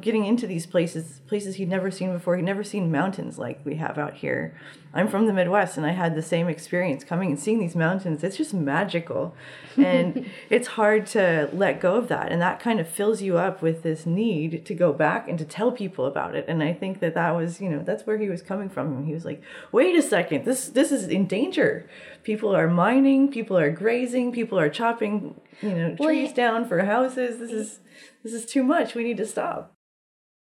getting 0.00 0.24
into 0.24 0.46
these 0.46 0.66
places 0.66 1.20
places 1.26 1.56
he'd 1.56 1.68
never 1.68 1.90
seen 1.90 2.12
before. 2.12 2.36
He'd 2.36 2.44
never 2.44 2.64
seen 2.64 2.90
mountains 2.90 3.38
like 3.38 3.60
we 3.64 3.76
have 3.76 3.98
out 3.98 4.14
here. 4.14 4.54
I'm 4.94 5.08
from 5.08 5.26
the 5.26 5.32
midwest 5.32 5.76
and 5.76 5.84
i 5.84 5.90
had 5.90 6.14
the 6.14 6.22
same 6.22 6.48
experience 6.48 7.04
coming 7.04 7.30
and 7.30 7.38
seeing 7.38 7.58
these 7.58 7.76
mountains. 7.76 8.24
It's 8.24 8.36
just 8.36 8.54
magical. 8.54 9.34
And 9.76 10.30
it's 10.50 10.68
hard 10.68 11.06
to 11.08 11.50
let 11.52 11.80
go 11.80 11.96
of 11.96 12.08
that. 12.08 12.32
And 12.32 12.40
that 12.40 12.60
kind 12.60 12.80
of 12.80 12.88
fills 12.88 13.20
you 13.20 13.36
up 13.36 13.60
with 13.60 13.82
this 13.82 14.06
need 14.06 14.64
to 14.64 14.74
go 14.74 14.92
back 14.92 15.28
and 15.28 15.38
to 15.38 15.44
tell 15.44 15.70
people 15.72 16.06
about 16.06 16.34
it. 16.34 16.46
And 16.48 16.62
i 16.62 16.72
think 16.72 17.00
that 17.00 17.14
that 17.14 17.34
was 17.34 17.60
you 17.60 17.68
know 17.68 17.82
that's 17.82 18.06
where 18.06 18.18
he 18.18 18.28
was 18.28 18.42
coming 18.42 18.68
from. 18.68 19.04
He 19.06 19.12
was 19.12 19.24
like 19.24 19.42
wait 19.72 19.96
a 19.96 20.02
second. 20.02 20.44
This 20.44 20.68
this 20.68 20.92
is 20.92 21.08
in 21.08 21.26
danger. 21.26 21.88
People 22.22 22.54
are 22.54 22.68
mining. 22.68 23.30
People 23.30 23.58
are 23.58 23.70
grazing. 23.70 24.32
People 24.32 24.58
are 24.58 24.70
chopping 24.70 25.40
you 25.62 25.70
know 25.70 25.96
trees 25.96 26.30
he- 26.30 26.34
down 26.34 26.66
for 26.66 26.84
houses. 26.84 27.38
This 27.38 27.52
is 27.52 27.80
this 28.22 28.32
is 28.32 28.46
too 28.46 28.62
much. 28.62 28.94
We 28.94 29.04
need 29.04 29.18
to 29.18 29.26
stop 29.26 29.75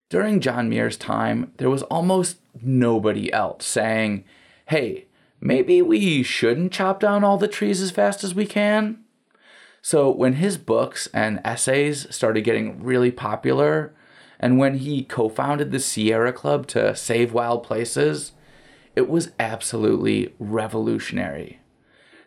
During 0.09 0.39
John 0.39 0.69
Muir's 0.69 0.97
time, 0.97 1.51
there 1.57 1.69
was 1.69 1.83
almost 1.83 2.37
nobody 2.61 3.33
else 3.33 3.65
saying, 3.65 4.23
hey, 4.67 5.05
maybe 5.41 5.81
we 5.81 6.21
shouldn't 6.21 6.73
chop 6.73 6.99
down 6.99 7.23
all 7.23 7.37
the 7.37 7.47
trees 7.47 7.81
as 7.81 7.91
fast 7.91 8.23
as 8.23 8.35
we 8.35 8.45
can. 8.45 8.99
So 9.81 10.09
when 10.09 10.33
his 10.33 10.57
books 10.57 11.07
and 11.13 11.41
essays 11.43 12.07
started 12.13 12.41
getting 12.41 12.83
really 12.83 13.11
popular, 13.11 13.93
and 14.39 14.57
when 14.57 14.77
he 14.79 15.03
co 15.03 15.29
founded 15.29 15.71
the 15.71 15.79
Sierra 15.79 16.33
Club 16.33 16.67
to 16.67 16.95
save 16.95 17.33
wild 17.33 17.63
places, 17.63 18.33
it 18.95 19.09
was 19.09 19.31
absolutely 19.39 20.33
revolutionary. 20.39 21.59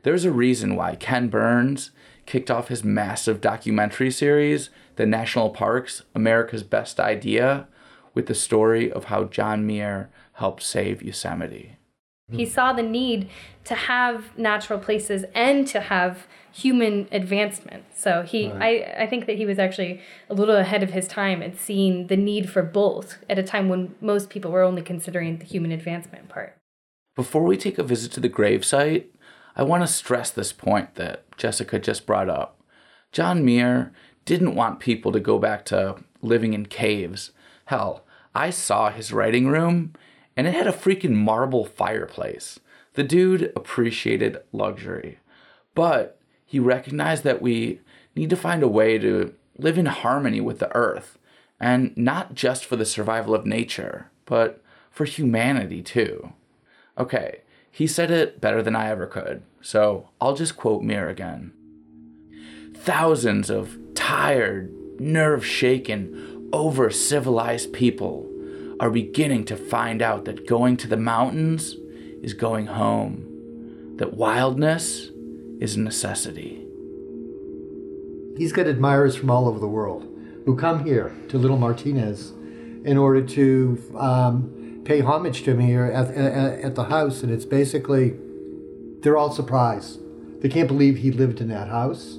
There's 0.02 0.24
a 0.24 0.32
reason 0.32 0.76
why 0.76 0.96
Ken 0.96 1.28
Burns 1.28 1.90
kicked 2.26 2.50
off 2.50 2.68
his 2.68 2.84
massive 2.84 3.40
documentary 3.40 4.10
series, 4.10 4.70
The 4.98 5.06
National 5.06 5.50
Parks 5.50 6.02
America's 6.12 6.64
Best 6.64 6.98
Idea, 6.98 7.68
with 8.14 8.26
the 8.26 8.34
story 8.34 8.90
of 8.90 9.04
how 9.04 9.24
John 9.24 9.64
Muir 9.64 10.10
helped 10.32 10.60
save 10.60 11.04
Yosemite. 11.04 11.76
He 12.32 12.44
saw 12.44 12.72
the 12.72 12.82
need 12.82 13.30
to 13.62 13.76
have 13.76 14.36
natural 14.36 14.80
places 14.80 15.24
and 15.36 15.68
to 15.68 15.82
have 15.82 16.26
human 16.50 17.06
advancement. 17.12 17.84
So 17.94 18.22
he, 18.22 18.50
I, 18.50 18.96
I 18.98 19.06
think 19.06 19.26
that 19.26 19.36
he 19.36 19.46
was 19.46 19.60
actually 19.60 20.00
a 20.28 20.34
little 20.34 20.56
ahead 20.56 20.82
of 20.82 20.90
his 20.90 21.06
time 21.06 21.44
at 21.44 21.56
seeing 21.56 22.08
the 22.08 22.16
need 22.16 22.50
for 22.50 22.64
both 22.64 23.18
at 23.30 23.38
a 23.38 23.44
time 23.44 23.68
when 23.68 23.94
most 24.00 24.30
people 24.30 24.50
were 24.50 24.62
only 24.62 24.82
considering 24.82 25.38
the 25.38 25.44
human 25.44 25.70
advancement 25.70 26.28
part. 26.28 26.56
Before 27.14 27.44
we 27.44 27.56
take 27.56 27.78
a 27.78 27.84
visit 27.84 28.10
to 28.12 28.20
the 28.20 28.28
gravesite, 28.28 29.04
I 29.54 29.62
want 29.62 29.84
to 29.84 29.86
stress 29.86 30.32
this 30.32 30.52
point 30.52 30.96
that 30.96 31.24
Jessica 31.36 31.78
just 31.78 32.04
brought 32.04 32.28
up. 32.28 32.60
John 33.12 33.44
Muir 33.44 33.92
didn't 34.28 34.54
want 34.54 34.78
people 34.78 35.10
to 35.10 35.20
go 35.20 35.38
back 35.38 35.64
to 35.64 35.96
living 36.20 36.52
in 36.52 36.66
caves. 36.66 37.32
Hell, 37.64 38.04
I 38.34 38.50
saw 38.50 38.90
his 38.90 39.10
writing 39.10 39.48
room 39.48 39.94
and 40.36 40.46
it 40.46 40.52
had 40.52 40.66
a 40.66 40.72
freaking 40.72 41.14
marble 41.14 41.64
fireplace. 41.64 42.60
The 42.92 43.04
dude 43.04 43.50
appreciated 43.56 44.36
luxury, 44.52 45.18
but 45.74 46.20
he 46.44 46.58
recognized 46.58 47.24
that 47.24 47.40
we 47.40 47.80
need 48.14 48.28
to 48.28 48.36
find 48.36 48.62
a 48.62 48.68
way 48.68 48.98
to 48.98 49.34
live 49.56 49.78
in 49.78 49.86
harmony 49.86 50.42
with 50.42 50.58
the 50.58 50.74
earth, 50.76 51.18
and 51.58 51.96
not 51.96 52.34
just 52.34 52.66
for 52.66 52.76
the 52.76 52.84
survival 52.84 53.34
of 53.34 53.46
nature, 53.46 54.10
but 54.26 54.62
for 54.90 55.06
humanity 55.06 55.82
too. 55.82 56.34
Okay, 56.98 57.40
he 57.70 57.86
said 57.86 58.10
it 58.10 58.40
better 58.42 58.62
than 58.62 58.76
I 58.76 58.90
ever 58.90 59.06
could, 59.06 59.42
so 59.62 60.10
I'll 60.20 60.34
just 60.34 60.56
quote 60.56 60.82
Muir 60.82 61.08
again. 61.08 61.52
Thousands 62.80 63.50
of 63.50 63.78
tired, 63.94 64.72
nerve 65.00 65.44
shaken, 65.44 66.48
over 66.52 66.90
civilized 66.90 67.72
people 67.72 68.26
are 68.80 68.90
beginning 68.90 69.44
to 69.46 69.56
find 69.56 70.00
out 70.00 70.24
that 70.24 70.46
going 70.46 70.76
to 70.78 70.88
the 70.88 70.96
mountains 70.96 71.76
is 72.22 72.34
going 72.34 72.66
home, 72.66 73.96
that 73.96 74.14
wildness 74.14 75.10
is 75.60 75.76
a 75.76 75.80
necessity. 75.80 76.64
He's 78.36 78.52
got 78.52 78.66
admirers 78.66 79.16
from 79.16 79.30
all 79.30 79.48
over 79.48 79.58
the 79.58 79.68
world 79.68 80.08
who 80.44 80.56
come 80.56 80.84
here 80.84 81.14
to 81.28 81.38
Little 81.38 81.58
Martinez 81.58 82.32
in 82.84 82.96
order 82.96 83.20
to 83.20 83.82
um, 83.98 84.80
pay 84.84 85.00
homage 85.00 85.42
to 85.42 85.50
him 85.50 85.60
here 85.60 85.84
at, 85.84 86.08
at, 86.14 86.60
at 86.60 86.74
the 86.76 86.84
house. 86.84 87.22
And 87.22 87.32
it's 87.32 87.44
basically, 87.44 88.14
they're 89.00 89.16
all 89.16 89.32
surprised. 89.32 90.00
They 90.40 90.48
can't 90.48 90.68
believe 90.68 90.98
he 90.98 91.10
lived 91.10 91.40
in 91.40 91.48
that 91.48 91.68
house. 91.68 92.18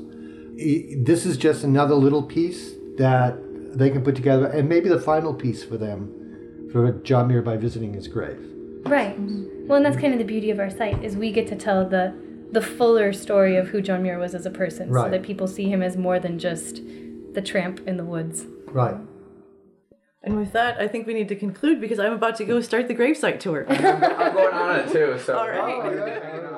He- 0.59 0.95
this 1.01 1.25
is 1.25 1.37
just 1.37 1.63
another 1.63 1.95
little 1.95 2.23
piece 2.23 2.73
that 2.97 3.37
they 3.77 3.89
can 3.89 4.01
put 4.03 4.15
together, 4.15 4.47
and 4.47 4.67
maybe 4.67 4.89
the 4.89 4.99
final 4.99 5.33
piece 5.33 5.63
for 5.63 5.77
them, 5.77 6.11
for 6.71 6.91
John 7.03 7.27
Muir 7.27 7.41
by 7.41 7.55
visiting 7.57 7.93
his 7.93 8.07
grave. 8.07 8.39
Right. 8.85 9.15
Well, 9.67 9.77
and 9.77 9.85
that's 9.85 9.97
kind 9.97 10.13
of 10.13 10.19
the 10.19 10.25
beauty 10.25 10.49
of 10.51 10.59
our 10.59 10.69
site 10.69 11.03
is 11.03 11.15
we 11.15 11.31
get 11.31 11.47
to 11.47 11.55
tell 11.55 11.87
the 11.87 12.13
the 12.51 12.61
fuller 12.61 13.13
story 13.13 13.55
of 13.57 13.67
who 13.67 13.79
John 13.79 14.01
Muir 14.01 14.17
was 14.17 14.33
as 14.33 14.45
a 14.47 14.49
person, 14.49 14.91
so 14.91 15.07
that 15.09 15.21
people 15.21 15.45
see 15.47 15.69
him 15.69 15.83
as 15.83 15.95
more 15.95 16.19
than 16.19 16.39
just 16.39 16.81
the 17.33 17.41
tramp 17.43 17.87
in 17.87 17.97
the 17.97 18.03
woods. 18.03 18.45
Right. 18.65 18.95
And 20.23 20.35
with 20.35 20.51
that, 20.53 20.81
I 20.81 20.87
think 20.87 21.05
we 21.07 21.13
need 21.13 21.29
to 21.29 21.35
conclude 21.35 21.79
because 21.79 21.99
I'm 21.99 22.11
about 22.13 22.35
to 22.37 22.45
go 22.45 22.59
start 22.59 22.87
the 22.87 22.95
gravesite 22.95 23.39
tour. 23.39 23.65
I'm 23.69 24.33
going 24.33 24.53
on 24.53 24.75
it 24.79 24.91
too, 24.91 25.17
so. 25.23 25.37
All 25.37 25.47
right. 25.47 25.61
Oh, 25.61 26.48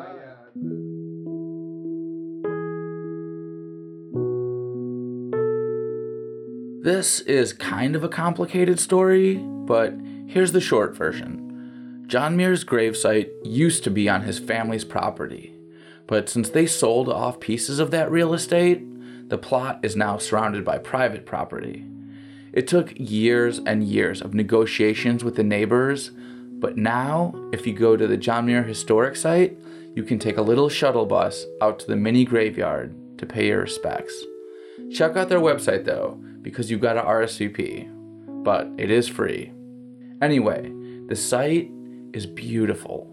This 6.84 7.20
is 7.20 7.54
kind 7.54 7.96
of 7.96 8.04
a 8.04 8.10
complicated 8.10 8.80
story, 8.80 9.36
but 9.36 9.94
here's 10.26 10.52
the 10.52 10.60
short 10.60 10.98
version. 10.98 12.04
John 12.08 12.36
Muir's 12.36 12.64
gravesite 12.64 13.30
used 13.44 13.84
to 13.84 13.92
be 13.92 14.10
on 14.10 14.24
his 14.24 14.40
family's 14.40 14.84
property, 14.84 15.54
but 16.08 16.28
since 16.28 16.50
they 16.50 16.66
sold 16.66 17.08
off 17.08 17.40
pieces 17.40 17.78
of 17.78 17.92
that 17.92 18.10
real 18.10 18.34
estate, 18.34 18.82
the 19.30 19.38
plot 19.38 19.80
is 19.84 19.96
now 19.96 20.18
surrounded 20.18 20.66
by 20.66 20.80
private 20.80 21.24
property. 21.24 21.86
It 22.52 22.68
took 22.68 22.94
years 22.96 23.60
and 23.60 23.84
years 23.84 24.20
of 24.20 24.34
negotiations 24.34 25.24
with 25.24 25.36
the 25.36 25.44
neighbors, 25.44 26.10
but 26.10 26.78
now, 26.78 27.36
if 27.54 27.68
you 27.68 27.74
go 27.74 27.96
to 27.96 28.08
the 28.08 28.18
John 28.18 28.48
Muir 28.48 28.64
Historic 28.64 29.16
Site, 29.16 29.56
you 29.96 30.02
can 30.02 30.18
take 30.18 30.38
a 30.38 30.42
little 30.42 30.68
shuttle 30.68 31.06
bus 31.06 31.46
out 31.62 31.78
to 31.78 31.86
the 31.86 31.96
mini 31.96 32.26
graveyard 32.26 33.20
to 33.20 33.28
pay 33.28 33.50
your 33.50 33.62
respects. 33.62 34.24
Check 34.92 35.16
out 35.16 35.30
their 35.30 35.40
website 35.40 35.86
though, 35.86 36.20
because 36.42 36.70
you've 36.70 36.82
got 36.82 36.94
to 36.94 37.02
RSVP, 37.02 38.44
but 38.44 38.70
it 38.78 38.90
is 38.90 39.08
free. 39.08 39.52
Anyway, 40.22 40.72
the 41.08 41.16
site 41.16 41.70
is 42.14 42.26
beautiful. 42.26 43.08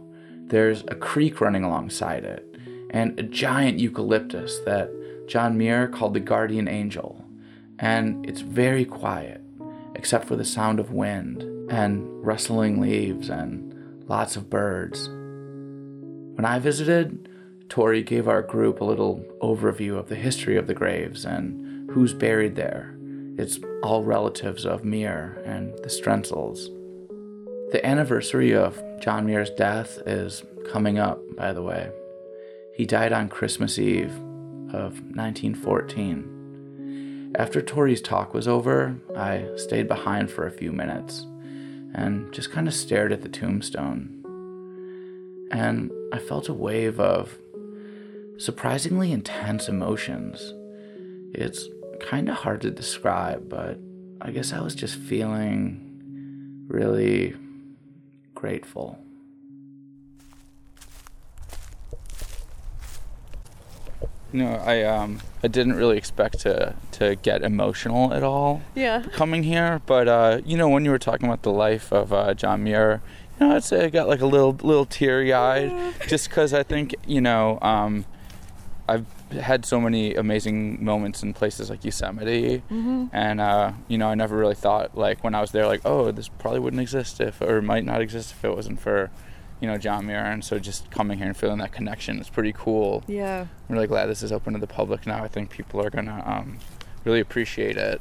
There's 0.46 0.82
a 0.88 0.94
creek 0.94 1.40
running 1.40 1.64
alongside 1.64 2.24
it, 2.24 2.56
and 2.90 3.18
a 3.18 3.22
giant 3.22 3.78
eucalyptus 3.78 4.58
that 4.60 4.90
John 5.26 5.58
Muir 5.58 5.88
called 5.88 6.14
the 6.14 6.20
guardian 6.20 6.68
angel. 6.68 7.24
And 7.78 8.28
it's 8.28 8.40
very 8.40 8.84
quiet, 8.84 9.42
except 9.94 10.26
for 10.26 10.36
the 10.36 10.44
sound 10.44 10.80
of 10.80 10.90
wind 10.90 11.42
and 11.70 12.24
rustling 12.24 12.80
leaves 12.80 13.28
and 13.28 14.04
lots 14.08 14.36
of 14.36 14.50
birds. 14.50 15.08
When 15.08 16.44
I 16.44 16.58
visited, 16.58 17.28
Tori 17.68 18.02
gave 18.02 18.26
our 18.26 18.42
group 18.42 18.80
a 18.80 18.84
little 18.84 19.24
overview 19.42 19.98
of 19.98 20.08
the 20.08 20.14
history 20.14 20.56
of 20.56 20.66
the 20.66 20.74
graves 20.74 21.24
and 21.24 21.90
who's 21.90 22.14
buried 22.14 22.56
there. 22.56 22.97
It's 23.38 23.58
all 23.84 24.02
relatives 24.02 24.66
of 24.66 24.84
Muir 24.84 25.40
and 25.46 25.72
the 25.78 25.88
Strentzels. 25.88 26.66
The 27.70 27.86
anniversary 27.86 28.52
of 28.52 28.82
John 28.98 29.26
Muir's 29.26 29.50
death 29.50 30.02
is 30.06 30.42
coming 30.68 30.98
up, 30.98 31.20
by 31.36 31.52
the 31.52 31.62
way. 31.62 31.88
He 32.74 32.84
died 32.84 33.12
on 33.12 33.28
Christmas 33.28 33.78
Eve 33.78 34.10
of 34.74 35.00
1914. 35.14 37.36
After 37.38 37.62
Tori's 37.62 38.02
talk 38.02 38.34
was 38.34 38.48
over, 38.48 39.00
I 39.16 39.46
stayed 39.54 39.86
behind 39.86 40.32
for 40.32 40.44
a 40.44 40.50
few 40.50 40.72
minutes 40.72 41.24
and 41.94 42.32
just 42.32 42.50
kind 42.50 42.66
of 42.66 42.74
stared 42.74 43.12
at 43.12 43.22
the 43.22 43.28
tombstone. 43.28 44.24
And 45.52 45.92
I 46.12 46.18
felt 46.18 46.48
a 46.48 46.54
wave 46.54 46.98
of 46.98 47.38
surprisingly 48.36 49.12
intense 49.12 49.68
emotions. 49.68 50.54
It's 51.32 51.68
kind 52.00 52.28
of 52.28 52.36
hard 52.36 52.60
to 52.62 52.70
describe, 52.70 53.48
but 53.48 53.78
I 54.20 54.30
guess 54.30 54.52
I 54.52 54.60
was 54.60 54.74
just 54.74 54.96
feeling 54.96 56.64
really 56.68 57.34
grateful. 58.34 58.98
You 64.32 64.40
know, 64.44 64.54
I 64.56 64.82
um 64.82 65.20
I 65.42 65.48
didn't 65.48 65.74
really 65.74 65.96
expect 65.96 66.40
to 66.40 66.74
to 66.92 67.14
get 67.16 67.42
emotional 67.42 68.12
at 68.12 68.22
all 68.22 68.60
Yeah. 68.74 69.02
coming 69.12 69.42
here, 69.42 69.80
but 69.86 70.06
uh, 70.08 70.40
you 70.44 70.56
know, 70.56 70.68
when 70.68 70.84
you 70.84 70.90
were 70.90 70.98
talking 70.98 71.26
about 71.26 71.42
the 71.42 71.52
life 71.52 71.92
of 71.92 72.12
uh, 72.12 72.34
John 72.34 72.62
Muir, 72.64 73.00
you 73.40 73.46
know, 73.46 73.56
I'd 73.56 73.64
say 73.64 73.84
I 73.84 73.88
got 73.88 74.06
like 74.08 74.20
a 74.20 74.26
little 74.26 74.52
little 74.62 74.84
teary 74.84 75.32
eyed, 75.32 75.72
just 76.08 76.28
because 76.28 76.52
I 76.52 76.62
think 76.62 76.94
you 77.06 77.22
know 77.22 77.58
um, 77.62 78.04
I've 78.86 79.06
had 79.30 79.64
so 79.64 79.80
many 79.80 80.14
amazing 80.14 80.84
moments 80.84 81.22
in 81.22 81.34
places 81.34 81.70
like 81.70 81.84
Yosemite, 81.84 82.62
and 83.12 83.40
uh, 83.40 83.72
you 83.88 83.98
know, 83.98 84.08
I 84.08 84.14
never 84.14 84.36
really 84.36 84.54
thought 84.54 84.96
like 84.96 85.22
when 85.24 85.34
I 85.34 85.40
was 85.40 85.50
there, 85.50 85.66
like, 85.66 85.82
oh, 85.84 86.10
this 86.10 86.28
probably 86.28 86.60
wouldn't 86.60 86.80
exist 86.80 87.20
if, 87.20 87.40
or 87.40 87.60
might 87.62 87.84
not 87.84 88.00
exist 88.00 88.32
if 88.32 88.44
it 88.44 88.54
wasn't 88.54 88.80
for. 88.80 89.10
You 89.60 89.66
know 89.66 89.76
John 89.76 90.06
Muir, 90.06 90.24
and 90.24 90.44
so 90.44 90.60
just 90.60 90.88
coming 90.92 91.18
here 91.18 91.26
and 91.26 91.36
feeling 91.36 91.58
that 91.58 91.72
connection 91.72 92.20
is 92.20 92.28
pretty 92.28 92.52
cool. 92.52 93.02
Yeah. 93.08 93.40
I'm 93.68 93.74
really 93.74 93.88
glad 93.88 94.06
this 94.06 94.22
is 94.22 94.30
open 94.30 94.52
to 94.52 94.60
the 94.60 94.68
public 94.68 95.04
now. 95.04 95.24
I 95.24 95.26
think 95.26 95.50
people 95.50 95.84
are 95.84 95.90
gonna 95.90 96.22
um, 96.24 96.58
really 97.04 97.18
appreciate 97.18 97.76
it. 97.76 98.00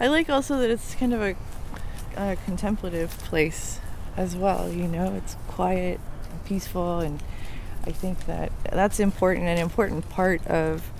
I 0.00 0.08
like 0.08 0.28
also 0.28 0.58
that 0.58 0.70
it's 0.70 0.96
kind 0.96 1.14
of 1.14 1.22
a, 1.22 1.36
a 2.16 2.36
contemplative 2.44 3.10
place 3.18 3.78
as 4.16 4.34
well. 4.34 4.72
You 4.72 4.88
know, 4.88 5.14
it's 5.14 5.36
quiet, 5.46 6.00
and 6.32 6.44
peaceful, 6.44 6.98
and 6.98 7.22
I 7.84 7.92
think 7.92 8.26
that 8.26 8.52
that's 8.70 9.00
important. 9.00 9.46
An 9.46 9.58
important 9.58 10.08
part 10.08 10.46
of 10.46 10.90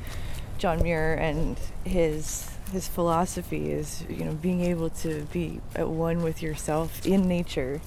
John 0.59 0.83
Muir 0.83 1.15
and 1.15 1.59
his 1.85 2.49
his 2.73 2.89
philosophy 2.89 3.71
is 3.71 4.05
you 4.09 4.25
know 4.25 4.33
being 4.33 4.63
able 4.63 4.91
to 4.91 5.27
be 5.33 5.61
at 5.75 5.89
one 5.89 6.23
with 6.23 6.43
yourself 6.43 7.05
in 7.07 7.29
nature, 7.29 7.81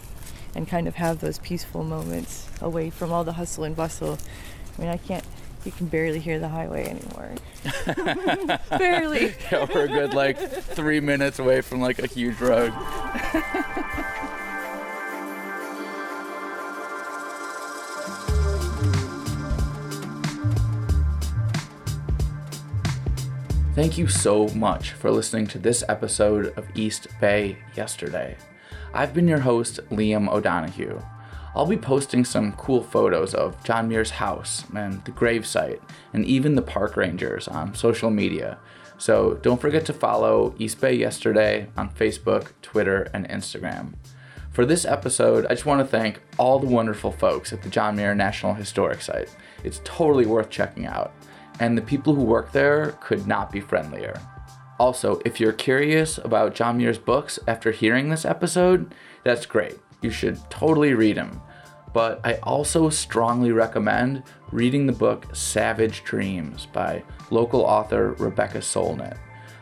and 0.55 0.67
kind 0.67 0.87
of 0.87 0.95
have 0.95 1.19
those 1.19 1.39
peaceful 1.39 1.83
moments 1.83 2.49
away 2.61 2.89
from 2.89 3.11
all 3.11 3.23
the 3.23 3.33
hustle 3.33 3.63
and 3.63 3.75
bustle. 3.75 4.17
I 4.77 4.81
mean, 4.81 4.89
I 4.89 4.97
can't. 4.97 5.23
You 5.65 5.71
can 5.71 5.87
barely 5.87 6.19
hear 6.19 6.39
the 6.39 6.49
highway 6.49 6.87
anymore. 6.87 7.31
barely. 8.77 9.33
Yeah, 9.51 9.65
we're 9.73 9.85
a 9.85 9.87
good 9.87 10.13
like 10.13 10.37
three 10.37 10.99
minutes 10.99 11.39
away 11.39 11.61
from 11.61 11.81
like 11.81 11.97
a 11.97 12.07
huge 12.07 12.39
road. 12.39 12.71
Thank 23.75 23.97
you 23.97 24.07
so 24.07 24.47
much 24.55 24.93
for 24.93 25.11
listening 25.11 25.47
to 25.47 25.59
this 25.59 25.83
episode 25.89 26.57
of 26.57 26.65
East 26.75 27.07
Bay 27.19 27.57
Yesterday. 27.75 28.37
I've 28.93 29.13
been 29.13 29.27
your 29.27 29.41
host, 29.41 29.81
Liam 29.89 30.29
O'Donoghue. 30.29 31.01
I'll 31.53 31.65
be 31.65 31.75
posting 31.75 32.23
some 32.23 32.53
cool 32.53 32.81
photos 32.81 33.33
of 33.33 33.61
John 33.65 33.89
Muir's 33.89 34.11
house 34.11 34.63
and 34.73 35.03
the 35.03 35.11
gravesite 35.11 35.81
and 36.13 36.23
even 36.23 36.55
the 36.55 36.61
park 36.61 36.95
rangers 36.95 37.49
on 37.49 37.75
social 37.75 38.09
media. 38.09 38.59
So 38.97 39.33
don't 39.41 39.59
forget 39.59 39.85
to 39.87 39.93
follow 39.93 40.55
East 40.57 40.79
Bay 40.79 40.93
Yesterday 40.93 41.67
on 41.75 41.89
Facebook, 41.89 42.53
Twitter, 42.61 43.09
and 43.13 43.27
Instagram. 43.27 43.95
For 44.51 44.65
this 44.65 44.85
episode, 44.85 45.45
I 45.47 45.49
just 45.49 45.65
want 45.65 45.81
to 45.81 45.85
thank 45.85 46.21
all 46.37 46.59
the 46.59 46.67
wonderful 46.67 47.11
folks 47.11 47.51
at 47.51 47.61
the 47.61 47.69
John 47.69 47.97
Muir 47.97 48.15
National 48.15 48.53
Historic 48.53 49.01
Site. 49.01 49.35
It's 49.65 49.81
totally 49.83 50.25
worth 50.25 50.49
checking 50.49 50.85
out, 50.85 51.11
and 51.59 51.77
the 51.77 51.81
people 51.81 52.15
who 52.15 52.23
work 52.23 52.51
there 52.51 52.91
could 53.01 53.27
not 53.27 53.51
be 53.51 53.59
friendlier. 53.59 54.19
Also, 54.79 55.21
if 55.23 55.39
you're 55.39 55.53
curious 55.53 56.17
about 56.17 56.53
John 56.53 56.77
Muir's 56.77 56.97
books 56.97 57.39
after 57.47 57.71
hearing 57.71 58.09
this 58.09 58.25
episode, 58.25 58.93
that's 59.23 59.45
great. 59.45 59.79
You 60.01 60.11
should 60.11 60.37
totally 60.49 60.93
read 60.93 61.17
them. 61.17 61.41
But 61.93 62.19
I 62.25 62.33
also 62.43 62.89
strongly 62.89 63.53
recommend 63.53 64.23
reading 64.51 64.85
the 64.85 64.91
book 64.91 65.33
Savage 65.33 66.03
Dreams 66.03 66.67
by 66.73 67.03
local 67.29 67.61
author 67.61 68.11
Rebecca 68.13 68.57
Solnit. 68.57 69.17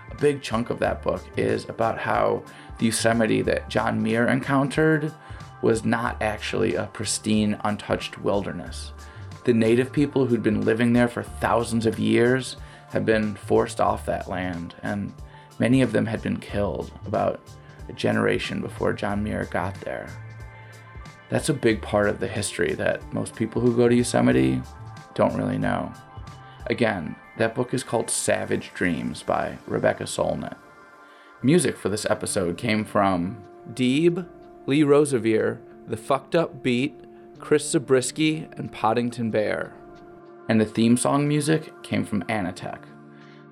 A 0.10 0.16
big 0.16 0.42
chunk 0.42 0.72
of 0.72 0.80
that 0.80 1.04
book 1.04 1.24
is 1.38 1.70
about 1.70 2.00
how 2.00 2.44
the 2.80 2.88
Yosemite 2.88 3.44
that 3.44 3.70
John 3.70 4.02
Muir 4.02 4.28
encountered 4.28 5.14
was 5.62 5.86
not 5.86 6.22
actually 6.22 6.74
a 6.74 6.88
pristine, 6.88 7.60
untouched 7.64 8.20
wilderness. 8.20 8.94
The 9.44 9.54
native 9.54 9.92
people 9.92 10.26
who'd 10.26 10.44
been 10.44 10.62
living 10.62 10.94
there 10.94 11.08
for 11.08 11.24
thousands 11.24 11.86
of 11.86 12.00
years 12.00 12.56
had 12.90 13.06
been 13.06 13.36
forced 13.36 13.82
off 13.82 14.06
that 14.06 14.30
land, 14.30 14.76
and 14.84 15.14
many 15.60 15.82
of 15.82 15.92
them 15.92 16.06
had 16.06 16.22
been 16.22 16.38
killed 16.38 16.92
about 17.06 17.42
a 17.90 17.94
generation 17.94 18.62
before 18.62 18.94
John 18.94 19.24
Muir 19.24 19.46
got 19.46 19.76
there. 19.82 20.08
That's 21.30 21.50
a 21.50 21.54
big 21.54 21.82
part 21.82 22.08
of 22.08 22.20
the 22.20 22.28
history 22.28 22.74
that 22.76 23.14
most 23.14 23.36
people 23.36 23.62
who 23.62 23.76
go 23.76 23.90
to 23.90 23.96
Yosemite 23.96 24.62
don't 25.16 25.36
really 25.36 25.58
know. 25.58 25.92
Again, 26.68 27.16
that 27.38 27.56
book 27.56 27.74
is 27.74 27.84
called 27.84 28.10
Savage 28.10 28.72
Dreams 28.74 29.24
by 29.24 29.58
Rebecca 29.68 30.04
Solnit. 30.04 30.56
Music 31.42 31.76
for 31.76 31.90
this 31.90 32.06
episode 32.10 32.58
came 32.58 32.86
from 32.86 33.44
Deeb, 33.74 34.26
Lee 34.66 34.84
Rosevere, 34.84 35.60
The 35.88 35.98
Fucked 35.98 36.36
Up 36.36 36.64
Beat, 36.64 37.03
Chris 37.44 37.72
Zabriskie, 37.72 38.48
and 38.56 38.72
Poddington 38.72 39.30
Bear. 39.30 39.74
And 40.48 40.62
the 40.62 40.66
theme 40.66 40.96
song 40.96 41.28
music 41.28 41.74
came 41.84 42.06
from 42.06 42.24
Anatech. 42.24 42.80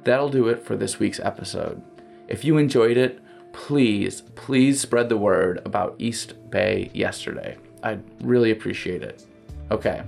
That'll 0.05 0.29
do 0.29 0.47
it 0.47 0.63
for 0.63 0.77
this 0.77 0.97
week's 0.97 1.19
episode. 1.19 1.83
If 2.29 2.45
you 2.45 2.57
enjoyed 2.57 2.95
it, 2.95 3.19
please, 3.51 4.21
please 4.35 4.79
spread 4.79 5.09
the 5.09 5.17
word 5.17 5.61
about 5.65 5.95
East 5.99 6.35
Bay 6.49 6.89
yesterday. 6.93 7.57
I'd 7.83 8.01
really 8.21 8.51
appreciate 8.51 9.03
it. 9.03 9.25
Okay, 9.71 10.03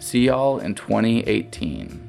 see 0.00 0.26
y'all 0.26 0.58
in 0.58 0.74
2018. 0.74 2.07